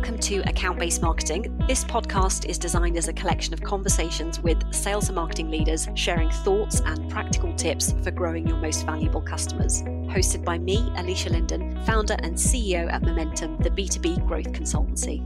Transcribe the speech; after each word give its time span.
Welcome 0.00 0.18
to 0.20 0.38
Account 0.48 0.78
Based 0.78 1.02
Marketing. 1.02 1.62
This 1.68 1.84
podcast 1.84 2.46
is 2.46 2.56
designed 2.56 2.96
as 2.96 3.08
a 3.08 3.12
collection 3.12 3.52
of 3.52 3.60
conversations 3.60 4.40
with 4.40 4.72
sales 4.72 5.10
and 5.10 5.14
marketing 5.14 5.50
leaders 5.50 5.88
sharing 5.94 6.30
thoughts 6.30 6.80
and 6.80 7.10
practical 7.10 7.54
tips 7.54 7.94
for 8.02 8.10
growing 8.10 8.48
your 8.48 8.56
most 8.56 8.86
valuable 8.86 9.20
customers. 9.20 9.82
Hosted 9.82 10.42
by 10.42 10.56
me, 10.56 10.78
Alisha 10.96 11.28
Lyndon, 11.30 11.78
founder 11.84 12.16
and 12.20 12.34
CEO 12.34 12.90
at 12.90 13.02
Momentum, 13.02 13.58
the 13.58 13.68
B2B 13.68 14.26
growth 14.26 14.50
consultancy. 14.52 15.20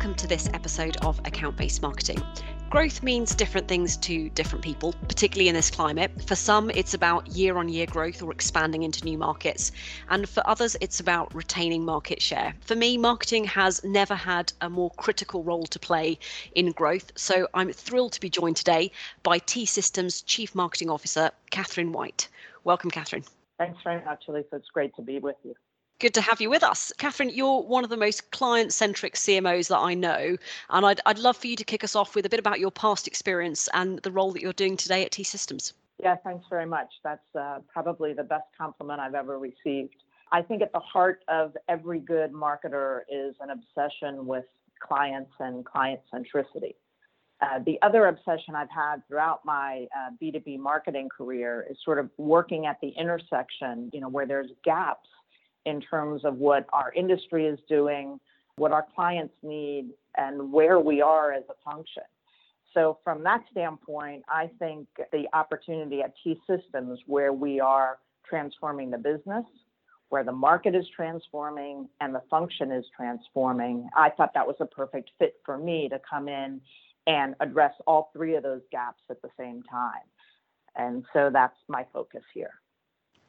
Welcome 0.00 0.16
to 0.16 0.26
this 0.26 0.48
episode 0.54 0.96
of 1.04 1.18
Account 1.26 1.58
Based 1.58 1.82
Marketing. 1.82 2.22
Growth 2.70 3.02
means 3.02 3.34
different 3.34 3.68
things 3.68 3.98
to 3.98 4.30
different 4.30 4.64
people, 4.64 4.94
particularly 5.08 5.50
in 5.50 5.54
this 5.54 5.70
climate. 5.70 6.10
For 6.26 6.34
some, 6.34 6.70
it's 6.70 6.94
about 6.94 7.26
year 7.26 7.58
on 7.58 7.68
year 7.68 7.84
growth 7.84 8.22
or 8.22 8.32
expanding 8.32 8.82
into 8.82 9.04
new 9.04 9.18
markets. 9.18 9.72
And 10.08 10.26
for 10.26 10.42
others, 10.48 10.74
it's 10.80 11.00
about 11.00 11.34
retaining 11.34 11.84
market 11.84 12.22
share. 12.22 12.54
For 12.62 12.74
me, 12.74 12.96
marketing 12.96 13.44
has 13.44 13.84
never 13.84 14.14
had 14.14 14.54
a 14.62 14.70
more 14.70 14.90
critical 14.92 15.42
role 15.42 15.66
to 15.66 15.78
play 15.78 16.18
in 16.54 16.72
growth. 16.72 17.12
So 17.14 17.46
I'm 17.52 17.70
thrilled 17.70 18.12
to 18.12 18.22
be 18.22 18.30
joined 18.30 18.56
today 18.56 18.92
by 19.22 19.36
T 19.36 19.66
Systems 19.66 20.22
Chief 20.22 20.54
Marketing 20.54 20.88
Officer, 20.88 21.30
Catherine 21.50 21.92
White. 21.92 22.26
Welcome, 22.64 22.90
Catherine. 22.90 23.24
Thanks 23.58 23.78
very 23.84 24.02
much, 24.02 24.22
Lisa. 24.28 24.46
It's 24.56 24.70
great 24.72 24.96
to 24.96 25.02
be 25.02 25.18
with 25.18 25.36
you. 25.44 25.54
Good 26.00 26.14
to 26.14 26.22
have 26.22 26.40
you 26.40 26.48
with 26.48 26.62
us. 26.62 26.94
Catherine, 26.96 27.28
you're 27.28 27.60
one 27.60 27.84
of 27.84 27.90
the 27.90 27.96
most 27.96 28.30
client 28.30 28.72
centric 28.72 29.16
CMOs 29.16 29.68
that 29.68 29.76
I 29.76 29.92
know. 29.92 30.38
And 30.70 30.86
I'd, 30.86 30.98
I'd 31.04 31.18
love 31.18 31.36
for 31.36 31.46
you 31.46 31.56
to 31.56 31.64
kick 31.64 31.84
us 31.84 31.94
off 31.94 32.14
with 32.14 32.24
a 32.24 32.30
bit 32.30 32.40
about 32.40 32.58
your 32.58 32.70
past 32.70 33.06
experience 33.06 33.68
and 33.74 33.98
the 33.98 34.10
role 34.10 34.32
that 34.32 34.40
you're 34.40 34.54
doing 34.54 34.78
today 34.78 35.04
at 35.04 35.10
T 35.10 35.22
Systems. 35.22 35.74
Yeah, 35.98 36.16
thanks 36.24 36.46
very 36.48 36.64
much. 36.64 36.88
That's 37.04 37.36
uh, 37.38 37.58
probably 37.70 38.14
the 38.14 38.22
best 38.22 38.46
compliment 38.56 38.98
I've 38.98 39.14
ever 39.14 39.38
received. 39.38 39.94
I 40.32 40.40
think 40.40 40.62
at 40.62 40.72
the 40.72 40.80
heart 40.80 41.22
of 41.28 41.54
every 41.68 41.98
good 41.98 42.32
marketer 42.32 43.00
is 43.10 43.34
an 43.42 43.50
obsession 43.50 44.26
with 44.26 44.46
clients 44.82 45.32
and 45.38 45.66
client 45.66 46.00
centricity. 46.14 46.76
Uh, 47.42 47.58
the 47.66 47.78
other 47.82 48.06
obsession 48.06 48.54
I've 48.54 48.70
had 48.70 49.06
throughout 49.06 49.44
my 49.44 49.86
uh, 49.94 50.10
B2B 50.22 50.58
marketing 50.58 51.10
career 51.14 51.66
is 51.70 51.76
sort 51.84 51.98
of 51.98 52.08
working 52.16 52.64
at 52.64 52.78
the 52.80 52.88
intersection, 52.98 53.90
you 53.92 54.00
know, 54.00 54.08
where 54.08 54.26
there's 54.26 54.50
gaps 54.64 55.08
in 55.66 55.80
terms 55.80 56.24
of 56.24 56.36
what 56.36 56.66
our 56.72 56.92
industry 56.92 57.46
is 57.46 57.58
doing, 57.68 58.18
what 58.56 58.72
our 58.72 58.86
clients 58.94 59.34
need, 59.42 59.90
and 60.16 60.52
where 60.52 60.78
we 60.78 61.00
are 61.00 61.32
as 61.32 61.44
a 61.48 61.70
function. 61.70 62.02
So, 62.74 62.98
from 63.02 63.24
that 63.24 63.42
standpoint, 63.50 64.22
I 64.28 64.48
think 64.58 64.86
the 65.12 65.26
opportunity 65.32 66.02
at 66.02 66.12
T 66.22 66.40
Systems, 66.46 67.00
where 67.06 67.32
we 67.32 67.60
are 67.60 67.98
transforming 68.24 68.90
the 68.90 68.98
business, 68.98 69.44
where 70.08 70.22
the 70.24 70.32
market 70.32 70.74
is 70.74 70.86
transforming, 70.94 71.88
and 72.00 72.14
the 72.14 72.22
function 72.30 72.70
is 72.70 72.84
transforming, 72.96 73.88
I 73.96 74.10
thought 74.10 74.34
that 74.34 74.46
was 74.46 74.56
a 74.60 74.66
perfect 74.66 75.10
fit 75.18 75.34
for 75.44 75.58
me 75.58 75.88
to 75.88 76.00
come 76.08 76.28
in 76.28 76.60
and 77.06 77.34
address 77.40 77.72
all 77.86 78.10
three 78.12 78.36
of 78.36 78.42
those 78.42 78.62
gaps 78.70 79.02
at 79.10 79.20
the 79.22 79.30
same 79.38 79.62
time. 79.64 80.06
And 80.76 81.04
so 81.12 81.30
that's 81.32 81.56
my 81.68 81.84
focus 81.92 82.22
here. 82.32 82.52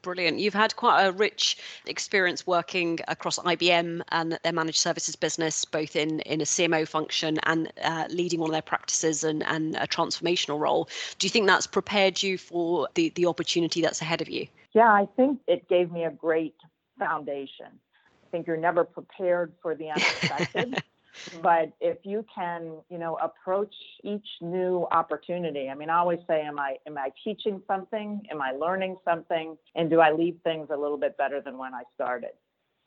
Brilliant. 0.01 0.39
You've 0.39 0.53
had 0.55 0.75
quite 0.75 1.05
a 1.05 1.11
rich 1.11 1.57
experience 1.85 2.47
working 2.47 2.99
across 3.07 3.37
IBM 3.37 4.01
and 4.09 4.39
their 4.43 4.53
managed 4.53 4.79
services 4.79 5.15
business, 5.15 5.63
both 5.63 5.95
in, 5.95 6.21
in 6.21 6.41
a 6.41 6.43
CMO 6.43 6.87
function 6.87 7.39
and 7.43 7.71
uh, 7.83 8.05
leading 8.09 8.39
one 8.39 8.49
of 8.49 8.53
their 8.53 8.63
practices 8.63 9.23
and, 9.23 9.43
and 9.43 9.75
a 9.75 9.87
transformational 9.87 10.59
role. 10.59 10.89
Do 11.19 11.27
you 11.27 11.29
think 11.29 11.45
that's 11.45 11.67
prepared 11.67 12.23
you 12.23 12.37
for 12.37 12.89
the, 12.95 13.09
the 13.09 13.27
opportunity 13.27 13.81
that's 13.81 14.01
ahead 14.01 14.21
of 14.21 14.29
you? 14.29 14.47
Yeah, 14.73 14.91
I 14.91 15.07
think 15.15 15.39
it 15.47 15.67
gave 15.67 15.91
me 15.91 16.05
a 16.05 16.11
great 16.11 16.55
foundation. 16.97 17.67
I 17.67 18.27
think 18.31 18.47
you're 18.47 18.57
never 18.57 18.83
prepared 18.83 19.53
for 19.61 19.75
the 19.75 19.89
unexpected. 19.89 20.81
but 21.41 21.71
if 21.79 21.97
you 22.03 22.25
can 22.33 22.77
you 22.89 22.97
know 22.97 23.17
approach 23.21 23.73
each 24.03 24.27
new 24.41 24.87
opportunity 24.91 25.69
i 25.69 25.75
mean 25.75 25.89
i 25.89 25.97
always 25.97 26.19
say 26.27 26.41
am 26.41 26.59
i 26.59 26.75
am 26.87 26.97
i 26.97 27.09
teaching 27.23 27.61
something? 27.67 28.21
Am 28.31 28.41
i 28.41 28.51
learning 28.51 28.97
something? 29.03 29.57
And 29.75 29.89
do 29.89 29.99
i 29.99 30.11
leave 30.11 30.37
things 30.43 30.67
a 30.71 30.77
little 30.77 30.97
bit 30.97 31.17
better 31.17 31.41
than 31.41 31.57
when 31.57 31.73
i 31.73 31.83
started? 31.93 32.31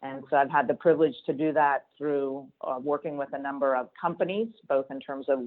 And 0.03 0.25
so 0.31 0.37
i've 0.37 0.51
had 0.51 0.69
the 0.69 0.75
privilege 0.75 1.15
to 1.27 1.33
do 1.33 1.53
that 1.53 1.87
through 1.97 2.47
uh, 2.63 2.79
working 2.83 3.17
with 3.17 3.31
a 3.33 3.39
number 3.39 3.77
of 3.77 3.89
companies 4.01 4.49
both 4.69 4.87
in 4.91 5.01
terms 5.01 5.27
of 5.29 5.41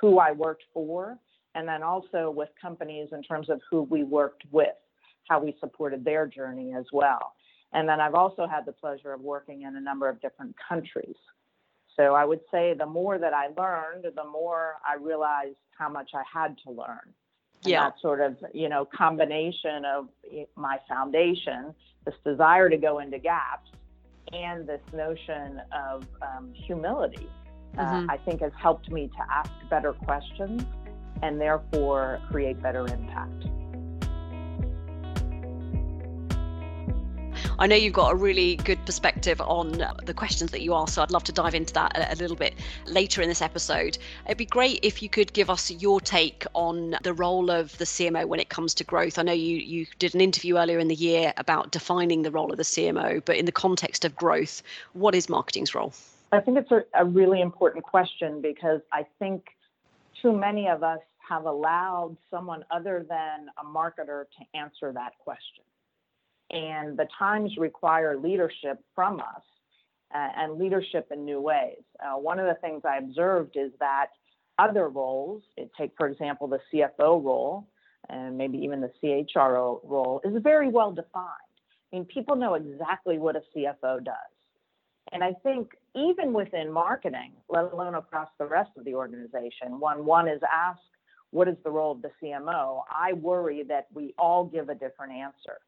who 0.00 0.18
i 0.18 0.32
worked 0.32 0.64
for 0.72 1.18
and 1.54 1.66
then 1.66 1.82
also 1.82 2.30
with 2.30 2.50
companies 2.60 3.08
in 3.12 3.22
terms 3.22 3.48
of 3.48 3.60
who 3.70 3.82
we 3.82 4.04
worked 4.04 4.42
with 4.50 4.76
how 5.28 5.38
we 5.40 5.54
supported 5.60 6.04
their 6.04 6.26
journey 6.26 6.72
as 6.72 6.86
well. 6.92 7.32
And 7.72 7.88
then 7.88 8.00
i've 8.00 8.14
also 8.14 8.46
had 8.46 8.66
the 8.66 8.72
pleasure 8.72 9.12
of 9.12 9.20
working 9.20 9.62
in 9.62 9.76
a 9.76 9.80
number 9.80 10.08
of 10.08 10.20
different 10.20 10.56
countries 10.68 11.16
so 11.98 12.14
I 12.14 12.24
would 12.24 12.40
say 12.50 12.74
the 12.74 12.86
more 12.86 13.18
that 13.18 13.34
I 13.34 13.48
learned, 13.48 14.04
the 14.14 14.24
more 14.24 14.76
I 14.86 14.94
realized 14.94 15.56
how 15.76 15.88
much 15.88 16.10
I 16.14 16.22
had 16.32 16.56
to 16.64 16.70
learn. 16.70 17.12
And 17.64 17.72
yeah. 17.72 17.84
That 17.84 17.94
sort 18.00 18.20
of, 18.20 18.36
you 18.54 18.68
know, 18.68 18.84
combination 18.84 19.84
of 19.84 20.08
my 20.54 20.78
foundation, 20.88 21.74
this 22.04 22.14
desire 22.24 22.68
to 22.68 22.76
go 22.76 23.00
into 23.00 23.18
gaps, 23.18 23.70
and 24.32 24.66
this 24.68 24.80
notion 24.92 25.60
of 25.72 26.06
um, 26.22 26.52
humility, 26.54 27.28
uh, 27.76 27.80
mm-hmm. 27.80 28.08
uh, 28.08 28.12
I 28.12 28.16
think 28.18 28.42
has 28.42 28.52
helped 28.56 28.90
me 28.90 29.08
to 29.08 29.32
ask 29.32 29.50
better 29.68 29.92
questions 29.92 30.64
and 31.22 31.40
therefore 31.40 32.20
create 32.30 32.62
better 32.62 32.86
impact. 32.86 33.46
I 37.60 37.66
know 37.66 37.74
you've 37.74 37.92
got 37.92 38.12
a 38.12 38.14
really 38.14 38.54
good 38.54 38.78
perspective 38.86 39.40
on 39.40 39.84
the 40.04 40.14
questions 40.14 40.52
that 40.52 40.60
you 40.60 40.74
asked, 40.74 40.94
so 40.94 41.02
I'd 41.02 41.10
love 41.10 41.24
to 41.24 41.32
dive 41.32 41.56
into 41.56 41.74
that 41.74 41.96
a, 41.98 42.12
a 42.12 42.14
little 42.14 42.36
bit 42.36 42.54
later 42.86 43.20
in 43.20 43.28
this 43.28 43.42
episode. 43.42 43.98
It'd 44.26 44.38
be 44.38 44.46
great 44.46 44.78
if 44.84 45.02
you 45.02 45.08
could 45.08 45.32
give 45.32 45.50
us 45.50 45.68
your 45.68 46.00
take 46.00 46.46
on 46.54 46.94
the 47.02 47.12
role 47.12 47.50
of 47.50 47.76
the 47.78 47.84
CMO 47.84 48.26
when 48.26 48.38
it 48.38 48.48
comes 48.48 48.74
to 48.74 48.84
growth. 48.84 49.18
I 49.18 49.22
know 49.22 49.32
you 49.32 49.56
you 49.56 49.86
did 49.98 50.14
an 50.14 50.20
interview 50.20 50.56
earlier 50.56 50.78
in 50.78 50.86
the 50.86 50.94
year 50.94 51.32
about 51.36 51.72
defining 51.72 52.22
the 52.22 52.30
role 52.30 52.52
of 52.52 52.58
the 52.58 52.62
CMO, 52.62 53.24
but 53.24 53.34
in 53.34 53.44
the 53.44 53.52
context 53.52 54.04
of 54.04 54.14
growth, 54.14 54.62
what 54.92 55.16
is 55.16 55.28
marketing's 55.28 55.74
role? 55.74 55.92
I 56.30 56.38
think 56.38 56.58
it's 56.58 56.70
a, 56.70 56.84
a 56.94 57.04
really 57.04 57.40
important 57.40 57.82
question 57.82 58.40
because 58.40 58.82
I 58.92 59.04
think 59.18 59.48
too 60.22 60.32
many 60.32 60.68
of 60.68 60.84
us 60.84 61.00
have 61.28 61.44
allowed 61.44 62.16
someone 62.30 62.64
other 62.70 63.04
than 63.08 63.48
a 63.60 63.64
marketer 63.66 64.26
to 64.26 64.58
answer 64.58 64.92
that 64.92 65.18
question 65.24 65.64
and 66.50 66.96
the 66.96 67.06
times 67.18 67.52
require 67.58 68.16
leadership 68.16 68.82
from 68.94 69.20
us 69.20 69.42
uh, 70.14 70.28
and 70.36 70.58
leadership 70.58 71.08
in 71.10 71.24
new 71.24 71.40
ways. 71.40 71.82
Uh, 72.00 72.18
one 72.18 72.38
of 72.38 72.46
the 72.46 72.60
things 72.60 72.82
I 72.84 72.98
observed 72.98 73.56
is 73.56 73.72
that 73.80 74.06
other 74.58 74.88
roles, 74.88 75.42
take 75.76 75.92
for 75.96 76.08
example 76.08 76.48
the 76.48 76.60
CFO 76.72 77.22
role 77.22 77.68
and 78.08 78.36
maybe 78.36 78.58
even 78.58 78.80
the 78.80 78.90
CHRO 79.02 79.80
role, 79.84 80.20
is 80.24 80.32
very 80.42 80.68
well 80.68 80.92
defined. 80.92 81.26
I 81.92 81.96
mean, 81.96 82.04
people 82.06 82.36
know 82.36 82.54
exactly 82.54 83.18
what 83.18 83.36
a 83.36 83.42
CFO 83.54 84.04
does. 84.04 84.14
And 85.12 85.24
I 85.24 85.32
think 85.42 85.72
even 85.94 86.32
within 86.32 86.70
marketing, 86.70 87.32
let 87.48 87.72
alone 87.72 87.94
across 87.94 88.28
the 88.38 88.46
rest 88.46 88.70
of 88.76 88.84
the 88.84 88.94
organization, 88.94 89.80
when 89.80 90.04
one 90.04 90.28
is 90.28 90.40
asked, 90.52 90.80
what 91.30 91.48
is 91.48 91.56
the 91.64 91.70
role 91.70 91.92
of 91.92 92.02
the 92.02 92.10
CMO? 92.22 92.82
I 92.90 93.12
worry 93.14 93.62
that 93.68 93.86
we 93.92 94.14
all 94.18 94.44
give 94.44 94.68
a 94.68 94.74
different 94.74 95.12
answer. 95.12 95.58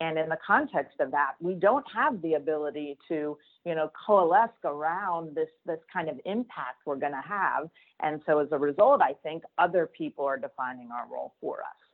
And 0.00 0.18
in 0.18 0.28
the 0.28 0.38
context 0.44 0.98
of 1.00 1.12
that, 1.12 1.34
we 1.40 1.54
don't 1.54 1.84
have 1.94 2.20
the 2.20 2.34
ability 2.34 2.98
to, 3.08 3.38
you 3.64 3.74
know, 3.74 3.90
coalesce 4.06 4.50
around 4.64 5.34
this 5.34 5.48
this 5.66 5.78
kind 5.92 6.08
of 6.08 6.20
impact 6.24 6.80
we're 6.84 6.96
going 6.96 7.12
to 7.12 7.22
have. 7.26 7.70
And 8.00 8.20
so 8.26 8.40
as 8.40 8.48
a 8.50 8.58
result, 8.58 9.00
I 9.00 9.14
think 9.22 9.44
other 9.56 9.86
people 9.86 10.24
are 10.24 10.36
defining 10.36 10.90
our 10.90 11.06
role 11.10 11.34
for 11.40 11.60
us. 11.60 11.84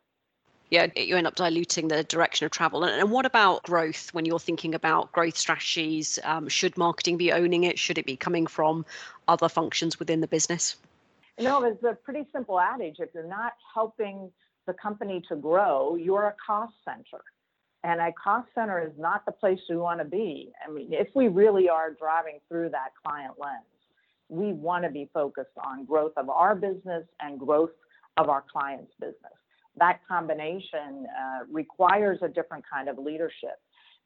Yeah, 0.70 0.86
you 0.96 1.16
end 1.16 1.26
up 1.26 1.34
diluting 1.34 1.88
the 1.88 2.04
direction 2.04 2.46
of 2.46 2.52
travel. 2.52 2.84
And, 2.84 3.10
what 3.10 3.26
about 3.26 3.64
growth 3.64 4.14
when 4.14 4.24
you're 4.24 4.38
thinking 4.38 4.74
about 4.74 5.10
growth 5.10 5.36
strategies? 5.36 6.18
Um, 6.22 6.48
should 6.48 6.78
marketing 6.78 7.16
be 7.16 7.32
owning 7.32 7.64
it? 7.64 7.78
Should 7.78 7.98
it 7.98 8.06
be 8.06 8.16
coming 8.16 8.46
from 8.46 8.86
other 9.26 9.48
functions 9.48 9.98
within 9.98 10.20
the 10.20 10.28
business? 10.28 10.76
No, 11.40 11.60
there's 11.60 11.82
a 11.82 11.94
pretty 11.96 12.26
simple 12.32 12.60
adage. 12.60 12.96
If 13.00 13.10
you're 13.14 13.24
not 13.24 13.54
helping 13.74 14.30
the 14.66 14.72
company 14.74 15.22
to 15.28 15.36
grow, 15.36 15.96
you're 15.96 16.26
a 16.26 16.34
cost 16.46 16.74
center. 16.84 17.22
And 17.82 18.00
a 18.00 18.12
cost 18.12 18.48
center 18.54 18.80
is 18.84 18.92
not 18.98 19.24
the 19.24 19.32
place 19.32 19.58
we 19.68 19.76
want 19.76 20.00
to 20.00 20.04
be. 20.04 20.52
I 20.66 20.70
mean, 20.70 20.92
if 20.92 21.08
we 21.14 21.28
really 21.28 21.68
are 21.68 21.92
driving 21.92 22.38
through 22.48 22.70
that 22.70 22.90
client 23.02 23.34
lens, 23.38 23.64
we 24.28 24.52
want 24.52 24.84
to 24.84 24.90
be 24.90 25.08
focused 25.12 25.56
on 25.64 25.86
growth 25.86 26.12
of 26.16 26.28
our 26.28 26.54
business 26.54 27.04
and 27.20 27.38
growth 27.38 27.70
of 28.16 28.28
our 28.28 28.44
client's 28.52 28.92
business. 29.00 29.32
That 29.76 30.00
combination 30.06 31.06
uh, 31.18 31.44
requires 31.50 32.18
a 32.22 32.28
different 32.28 32.64
kind 32.70 32.88
of 32.88 32.98
leadership. 32.98 33.58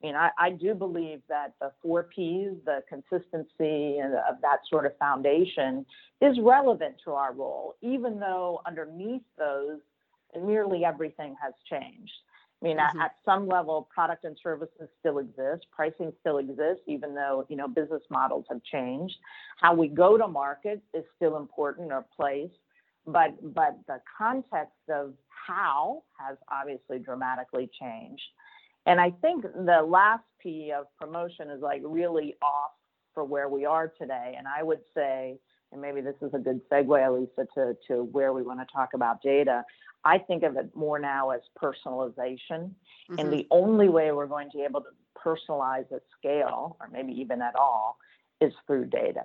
I 0.02 0.06
mean, 0.06 0.16
I, 0.16 0.30
I, 0.38 0.50
do 0.50 0.74
believe 0.74 1.20
that 1.28 1.54
the 1.60 1.72
four 1.82 2.04
P's, 2.04 2.50
the 2.66 2.82
consistency 2.88 3.98
of 4.00 4.40
that 4.42 4.58
sort 4.68 4.86
of 4.86 4.96
foundation, 4.98 5.86
is 6.20 6.38
relevant 6.40 6.96
to 7.04 7.12
our 7.12 7.32
role, 7.32 7.74
even 7.80 8.20
though 8.20 8.60
underneath 8.66 9.22
those, 9.38 9.78
nearly 10.38 10.84
everything 10.84 11.36
has 11.42 11.54
changed. 11.70 12.12
I 12.64 12.66
mean, 12.66 12.78
mm-hmm. 12.78 12.98
at, 13.00 13.04
at, 13.04 13.16
some 13.26 13.46
level, 13.46 13.88
product 13.92 14.24
and 14.24 14.38
services 14.42 14.88
still 15.00 15.18
exist, 15.18 15.66
pricing 15.70 16.12
still 16.20 16.38
exists, 16.38 16.82
even 16.86 17.14
though 17.14 17.44
you 17.50 17.56
know 17.56 17.68
business 17.68 18.02
models 18.10 18.46
have 18.48 18.62
changed. 18.62 19.14
How 19.60 19.74
we 19.74 19.88
go 19.88 20.16
to 20.16 20.26
market 20.26 20.80
is 20.94 21.04
still 21.16 21.36
important 21.36 21.92
or 21.92 22.06
place, 22.16 22.50
but 23.06 23.34
but 23.54 23.78
the 23.86 24.00
context 24.16 24.72
of 24.88 25.12
how 25.28 26.04
has 26.18 26.38
obviously 26.50 26.98
dramatically 26.98 27.68
changed. 27.78 28.22
And 28.86 28.98
I 28.98 29.10
think 29.10 29.42
the 29.42 29.82
last 29.86 30.24
P 30.42 30.72
of 30.74 30.86
promotion 30.98 31.50
is 31.50 31.60
like 31.60 31.82
really 31.84 32.34
off 32.40 32.72
for 33.12 33.24
where 33.24 33.48
we 33.48 33.66
are 33.66 33.92
today. 34.00 34.34
And 34.36 34.46
I 34.48 34.62
would 34.62 34.80
say, 34.94 35.38
and 35.72 35.80
maybe 35.80 36.00
this 36.00 36.16
is 36.22 36.32
a 36.34 36.38
good 36.38 36.60
segue, 36.70 37.20
Lisa, 37.20 37.46
to, 37.54 37.76
to 37.88 38.04
where 38.04 38.32
we 38.32 38.42
want 38.42 38.60
to 38.60 38.66
talk 38.72 38.90
about 38.94 39.22
data. 39.22 39.64
I 40.04 40.18
think 40.18 40.42
of 40.42 40.56
it 40.56 40.74
more 40.74 40.98
now 40.98 41.30
as 41.30 41.40
personalization. 41.60 42.70
Mm-hmm. 43.10 43.18
And 43.18 43.32
the 43.32 43.46
only 43.50 43.88
way 43.88 44.12
we're 44.12 44.26
going 44.26 44.50
to 44.50 44.58
be 44.58 44.64
able 44.64 44.82
to 44.82 44.90
personalize 45.18 45.90
at 45.92 46.02
scale, 46.18 46.76
or 46.80 46.88
maybe 46.92 47.12
even 47.12 47.40
at 47.40 47.56
all, 47.56 47.98
is 48.40 48.52
through 48.66 48.86
data. 48.86 49.22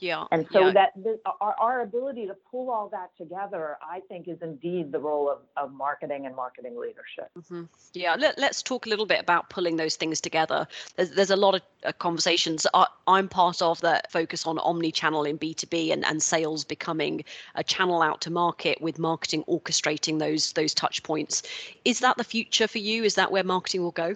Yeah. 0.00 0.24
And 0.32 0.46
so 0.50 0.66
yeah. 0.66 0.72
that 0.72 1.20
our, 1.40 1.54
our 1.60 1.80
ability 1.82 2.26
to 2.26 2.34
pull 2.50 2.70
all 2.70 2.88
that 2.88 3.10
together, 3.18 3.76
I 3.82 4.00
think, 4.08 4.28
is 4.28 4.38
indeed 4.40 4.92
the 4.92 4.98
role 4.98 5.30
of, 5.30 5.38
of 5.56 5.72
marketing 5.74 6.24
and 6.24 6.34
marketing 6.34 6.78
leadership. 6.78 7.30
Mm-hmm. 7.38 7.64
Yeah. 7.92 8.16
Let, 8.18 8.38
us 8.38 8.62
talk 8.62 8.86
a 8.86 8.88
little 8.88 9.04
bit 9.04 9.20
about 9.20 9.50
pulling 9.50 9.76
those 9.76 9.96
things 9.96 10.18
together. 10.20 10.66
There's, 10.96 11.10
there's 11.10 11.30
a 11.30 11.36
lot 11.36 11.54
of 11.54 11.62
uh, 11.84 11.92
conversations 11.92 12.66
I, 12.72 12.86
I'm 13.06 13.28
part 13.28 13.60
of 13.60 13.80
that 13.82 14.10
focus 14.10 14.46
on 14.46 14.58
omni-channel 14.58 15.24
in 15.24 15.38
B2B 15.38 15.92
and, 15.92 16.04
and 16.06 16.22
sales 16.22 16.64
becoming 16.64 17.22
a 17.54 17.62
channel 17.62 18.00
out 18.00 18.22
to 18.22 18.30
market 18.30 18.80
with 18.80 18.98
marketing 18.98 19.44
orchestrating 19.48 20.18
those 20.18 20.52
those 20.54 20.72
touch 20.72 21.02
points. 21.02 21.42
Is 21.84 22.00
that 22.00 22.16
the 22.16 22.24
future 22.24 22.66
for 22.66 22.78
you? 22.78 23.04
Is 23.04 23.16
that 23.16 23.30
where 23.30 23.44
marketing 23.44 23.82
will 23.82 23.90
go? 23.90 24.14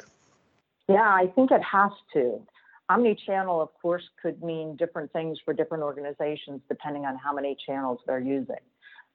Yeah, 0.89 1.03
I 1.03 1.27
think 1.35 1.51
it 1.51 1.63
has 1.63 1.93
to. 2.15 2.41
Omni-channel, 2.89 3.61
of 3.63 3.71
course, 3.81 4.03
could 4.21 4.43
mean 4.43 4.77
different 4.77 5.13
things 5.13 5.39
for 5.45 5.55
different 5.55 5.83
organizations 5.83 6.61
depending 6.69 7.07
on 7.07 7.17
how 7.17 7.33
many 7.33 7.57
channels 7.67 8.01
they're 8.07 8.21
using. 8.21 8.57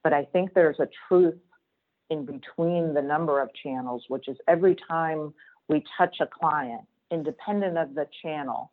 But 0.04 0.14
I 0.14 0.26
think 0.26 0.54
there's 0.54 0.80
a 0.80 0.88
truth 1.08 1.38
in 2.10 2.26
between 2.26 2.94
the 2.94 3.02
number 3.02 3.42
of 3.42 3.50
channels, 3.62 4.06
which 4.08 4.28
is 4.28 4.38
every 4.48 4.76
time 4.88 5.34
we 5.68 5.84
touch 5.98 6.18
a 6.20 6.26
client, 6.26 6.82
independent 7.12 7.78
of 7.78 7.94
the 7.94 8.08
channel, 8.24 8.72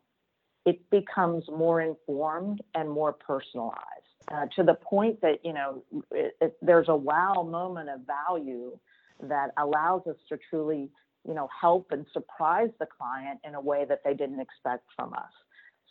it 0.65 0.89
becomes 0.89 1.45
more 1.47 1.81
informed 1.81 2.61
and 2.73 2.89
more 2.89 3.13
personalized 3.13 4.07
uh, 4.31 4.45
to 4.55 4.63
the 4.63 4.73
point 4.73 5.21
that, 5.21 5.39
you 5.43 5.53
know, 5.53 5.83
it, 6.11 6.35
it, 6.41 6.57
there's 6.61 6.89
a 6.89 6.95
wow 6.95 7.47
moment 7.47 7.89
of 7.89 8.01
value 8.05 8.77
that 9.21 9.51
allows 9.57 10.01
us 10.07 10.17
to 10.29 10.37
truly 10.49 10.89
you 11.27 11.33
know, 11.33 11.49
help 11.59 11.87
and 11.91 12.05
surprise 12.13 12.69
the 12.79 12.85
client 12.85 13.39
in 13.43 13.55
a 13.55 13.61
way 13.61 13.85
that 13.85 14.01
they 14.03 14.13
didn't 14.13 14.39
expect 14.39 14.85
from 14.95 15.13
us. 15.13 15.31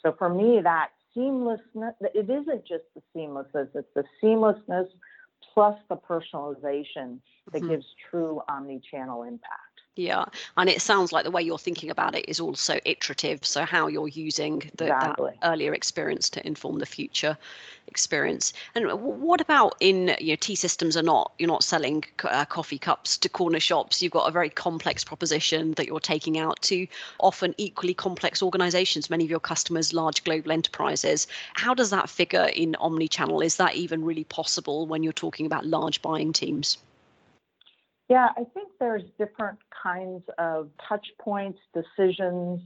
So 0.03 0.15
for 0.19 0.29
me, 0.29 0.61
that 0.63 0.91
seamlessness, 1.17 1.95
it 2.01 2.31
isn't 2.31 2.67
just 2.67 2.85
the 2.95 3.03
seamlessness, 3.15 3.69
it's 3.75 3.89
the 3.95 4.05
seamlessness 4.23 4.87
plus 5.53 5.79
the 5.89 5.97
personalization 5.97 7.19
that 7.53 7.63
mm-hmm. 7.63 7.69
gives 7.69 7.87
true 8.11 8.41
omni-channel 8.49 9.23
impact. 9.23 9.76
Yeah, 9.97 10.27
and 10.59 10.69
it 10.69 10.83
sounds 10.83 11.11
like 11.11 11.25
the 11.25 11.31
way 11.31 11.41
you're 11.41 11.57
thinking 11.57 11.89
about 11.89 12.15
it 12.15 12.27
is 12.29 12.39
also 12.39 12.79
iterative. 12.85 13.47
So 13.47 13.65
how 13.65 13.87
you're 13.87 14.09
using 14.09 14.71
the, 14.77 14.89
exactly. 14.89 15.31
that 15.41 15.51
earlier 15.51 15.73
experience 15.73 16.29
to 16.31 16.47
inform 16.47 16.81
the 16.81 16.87
future 16.87 17.39
experience. 17.87 18.53
And 18.75 18.93
what 18.93 19.41
about 19.41 19.75
in 19.81 20.15
you 20.21 20.33
know 20.33 20.37
T 20.39 20.55
systems 20.55 20.99
are 20.99 21.03
not 21.03 21.33
you're 21.39 21.49
not 21.49 21.65
selling 21.65 22.05
uh, 22.25 22.45
coffee 22.45 22.79
cups 22.79 23.17
to 23.17 23.31
corner 23.31 23.59
shops. 23.59 24.03
You've 24.03 24.13
got 24.13 24.29
a 24.29 24.33
very 24.33 24.51
complex 24.51 25.03
proposition 25.03 25.73
that 25.73 25.87
you're 25.87 25.99
taking 25.99 26.39
out 26.39 26.61
to 26.63 26.87
often 27.19 27.55
equally 27.57 27.95
complex 27.95 28.43
organizations. 28.43 29.09
Many 29.09 29.25
of 29.25 29.31
your 29.31 29.41
customers, 29.41 29.95
large 29.95 30.25
global 30.25 30.53
enterprises. 30.53 31.27
How 31.55 31.73
does 31.73 31.89
that 31.89 32.11
figure 32.11 32.51
in 32.55 32.77
omni-channel? 32.77 33.41
Is 33.41 33.57
that 33.57 33.75
even 33.77 34.05
really 34.05 34.25
possible 34.25 34.87
when 34.87 35.03
you're 35.03 35.15
talking 35.15 35.47
about 35.47 35.65
large 35.65 36.03
buying 36.03 36.35
teams? 36.35 36.77
Yeah, 38.09 38.29
I 38.37 38.45
think 38.55 38.69
there's 38.79 39.03
different 39.19 39.59
kinds 39.83 40.23
of 40.39 40.71
touch 40.89 41.07
points, 41.21 41.59
decisions, 41.75 42.61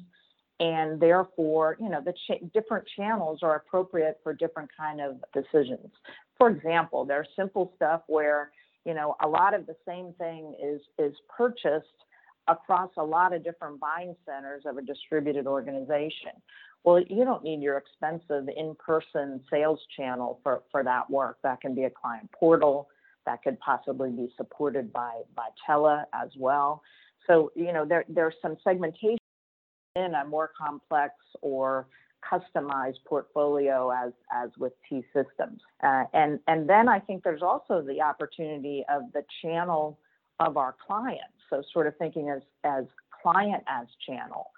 and 0.59 1.01
therefore, 1.01 1.77
you 1.81 1.89
know, 1.89 2.03
the 2.05 2.13
different 2.53 2.87
channels 2.95 3.41
are 3.43 3.57
appropriate 3.57 4.21
for 4.23 4.35
different 4.35 4.69
kind 4.79 5.01
of 5.01 5.17
decisions. 5.33 5.91
For 6.37 6.51
example, 6.51 7.07
there's 7.07 7.29
simple 7.35 7.73
stuff 7.77 8.03
where, 8.07 8.51
you 8.85 8.93
know, 8.93 9.17
a 9.23 9.29
lot 9.29 9.55
of 9.55 9.67
the 9.67 9.77
same 9.89 10.13
thing 10.19 10.55
is 10.63 10.83
is 10.99 11.15
purchased 11.35 11.87
across 12.49 12.91
a 12.99 13.03
lot 13.03 13.33
of 13.33 13.43
different 13.43 13.81
buying 13.81 14.15
centers 14.27 14.65
of 14.67 14.77
a 14.77 14.83
distributed 14.83 15.47
organization. 15.47 16.33
Well, 16.85 17.01
you 17.01 17.25
don't 17.25 17.45
need 17.45 17.63
your 17.63 17.79
expensive 17.79 18.49
in-person 18.55 19.43
sales 19.51 19.81
channel 19.97 20.41
for, 20.43 20.63
for 20.71 20.83
that 20.83 21.09
work. 21.11 21.39
That 21.43 21.61
can 21.61 21.75
be 21.75 21.85
a 21.85 21.91
client 21.91 22.31
portal 22.33 22.89
that 23.27 23.43
could 23.43 23.59
possibly 23.61 24.11
be 24.11 24.29
supported 24.37 24.93
by, 24.93 25.23
by 25.37 25.49
Tele 25.67 26.05
as 26.13 26.31
well. 26.39 26.83
So, 27.27 27.53
you 27.55 27.73
know, 27.73 27.85
there, 27.85 28.05
there's 28.09 28.35
some 28.43 28.57
segmentation 28.65 29.19
in 29.97 30.15
a 30.15 30.25
more 30.25 30.51
complex 30.59 31.15
or 31.43 31.87
customized 32.31 32.99
portfolio 33.07 33.91
as, 33.91 34.13
as 34.33 34.51
with 34.59 34.73
T 34.89 35.03
systems. 35.15 35.61
Uh, 35.83 36.05
and, 36.13 36.39
and 36.47 36.69
then 36.69 36.89
I 36.89 36.99
think 36.99 37.23
there's 37.23 37.43
also 37.43 37.83
the 37.83 38.01
opportunity 38.01 38.85
of 38.89 39.03
the 39.13 39.23
channel 39.43 39.99
of 40.39 40.57
our 40.57 40.75
clients. 40.87 41.35
So 41.49 41.63
sort 41.73 41.87
of 41.87 41.97
thinking 41.99 42.31
as, 42.31 42.43
as 42.65 42.85
client 43.23 43.65
as 43.67 43.87
channel. 44.07 44.51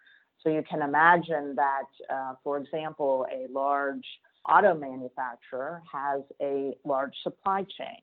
So 0.43 0.50
you 0.50 0.62
can 0.69 0.82
imagine 0.82 1.55
that, 1.56 2.12
uh, 2.12 2.35
for 2.43 2.59
example, 2.59 3.26
a 3.32 3.50
large 3.53 4.05
auto 4.49 4.75
manufacturer 4.75 5.82
has 5.93 6.23
a 6.41 6.75
large 6.85 7.14
supply 7.23 7.64
chain. 7.79 7.99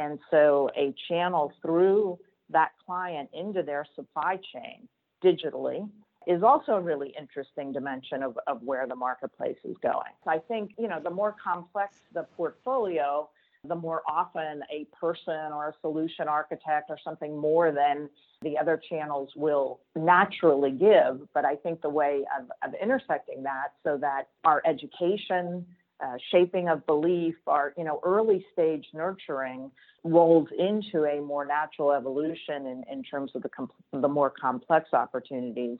And 0.00 0.18
so 0.30 0.70
a 0.76 0.94
channel 1.08 1.52
through 1.60 2.18
that 2.48 2.70
client 2.84 3.28
into 3.34 3.62
their 3.62 3.86
supply 3.94 4.38
chain 4.52 4.88
digitally 5.22 5.88
is 6.26 6.42
also 6.42 6.72
a 6.72 6.80
really 6.80 7.14
interesting 7.18 7.72
dimension 7.72 8.22
of, 8.22 8.38
of 8.46 8.62
where 8.62 8.86
the 8.86 8.96
marketplace 8.96 9.58
is 9.64 9.76
going. 9.82 10.12
So 10.24 10.30
I 10.30 10.38
think, 10.38 10.72
you 10.78 10.88
know, 10.88 11.00
the 11.02 11.10
more 11.10 11.34
complex 11.42 11.96
the 12.12 12.26
portfolio, 12.36 13.28
the 13.64 13.74
more 13.74 14.02
often 14.08 14.62
a 14.72 14.86
person 14.98 15.52
or 15.52 15.68
a 15.68 15.74
solution 15.82 16.28
architect 16.28 16.86
or 16.88 16.98
something 17.02 17.36
more 17.36 17.72
than 17.72 18.08
the 18.40 18.56
other 18.56 18.80
channels 18.88 19.30
will 19.36 19.80
naturally 19.94 20.70
give. 20.70 21.20
But 21.34 21.44
I 21.44 21.56
think 21.56 21.82
the 21.82 21.90
way 21.90 22.24
of, 22.38 22.50
of 22.66 22.74
intersecting 22.80 23.42
that 23.42 23.72
so 23.84 23.98
that 23.98 24.28
our 24.44 24.62
education, 24.66 25.66
uh, 26.02 26.16
shaping 26.30 26.68
of 26.68 26.86
belief, 26.86 27.34
our 27.46 27.74
you 27.76 27.84
know 27.84 28.00
early 28.04 28.44
stage 28.52 28.86
nurturing 28.94 29.70
rolls 30.04 30.48
into 30.58 31.04
a 31.04 31.20
more 31.20 31.44
natural 31.44 31.92
evolution 31.92 32.66
in, 32.66 32.84
in 32.90 33.02
terms 33.02 33.32
of 33.34 33.42
the 33.42 33.50
the 33.92 34.08
more 34.08 34.30
complex 34.30 34.90
opportunities 34.92 35.78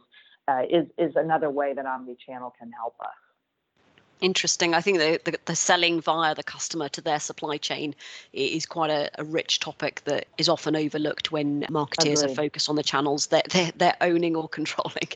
uh, 0.49 0.63
is 0.69 0.87
is 0.99 1.13
another 1.17 1.51
way 1.51 1.73
that 1.75 1.87
omni-channel 1.87 2.55
can 2.59 2.71
help 2.73 2.95
us. 3.01 3.30
Interesting. 4.21 4.75
I 4.75 4.83
think 4.83 4.99
the, 4.99 5.19
the, 5.25 5.39
the, 5.47 5.57
selling 5.57 6.01
via 6.01 6.35
the 6.35 6.43
customer 6.43 6.91
to 6.91 7.01
their 7.01 7.19
supply 7.19 7.57
chain 7.57 7.95
is 8.35 8.67
quite 8.67 8.91
a, 8.91 9.11
a 9.19 9.25
rich 9.25 9.61
topic 9.61 10.03
that 10.05 10.27
is 10.37 10.47
often 10.47 10.77
overlooked 10.77 11.33
when 11.33 11.63
marketeers 11.63 12.23
Agreed. 12.23 12.33
are 12.33 12.35
focused 12.35 12.69
on 12.69 12.77
the 12.77 12.83
channels 12.83 13.29
that 13.29 13.49
they're, 13.49 13.73
they're 13.77 13.97
owning 14.03 14.37
or 14.37 14.47
controlling. 14.47 15.09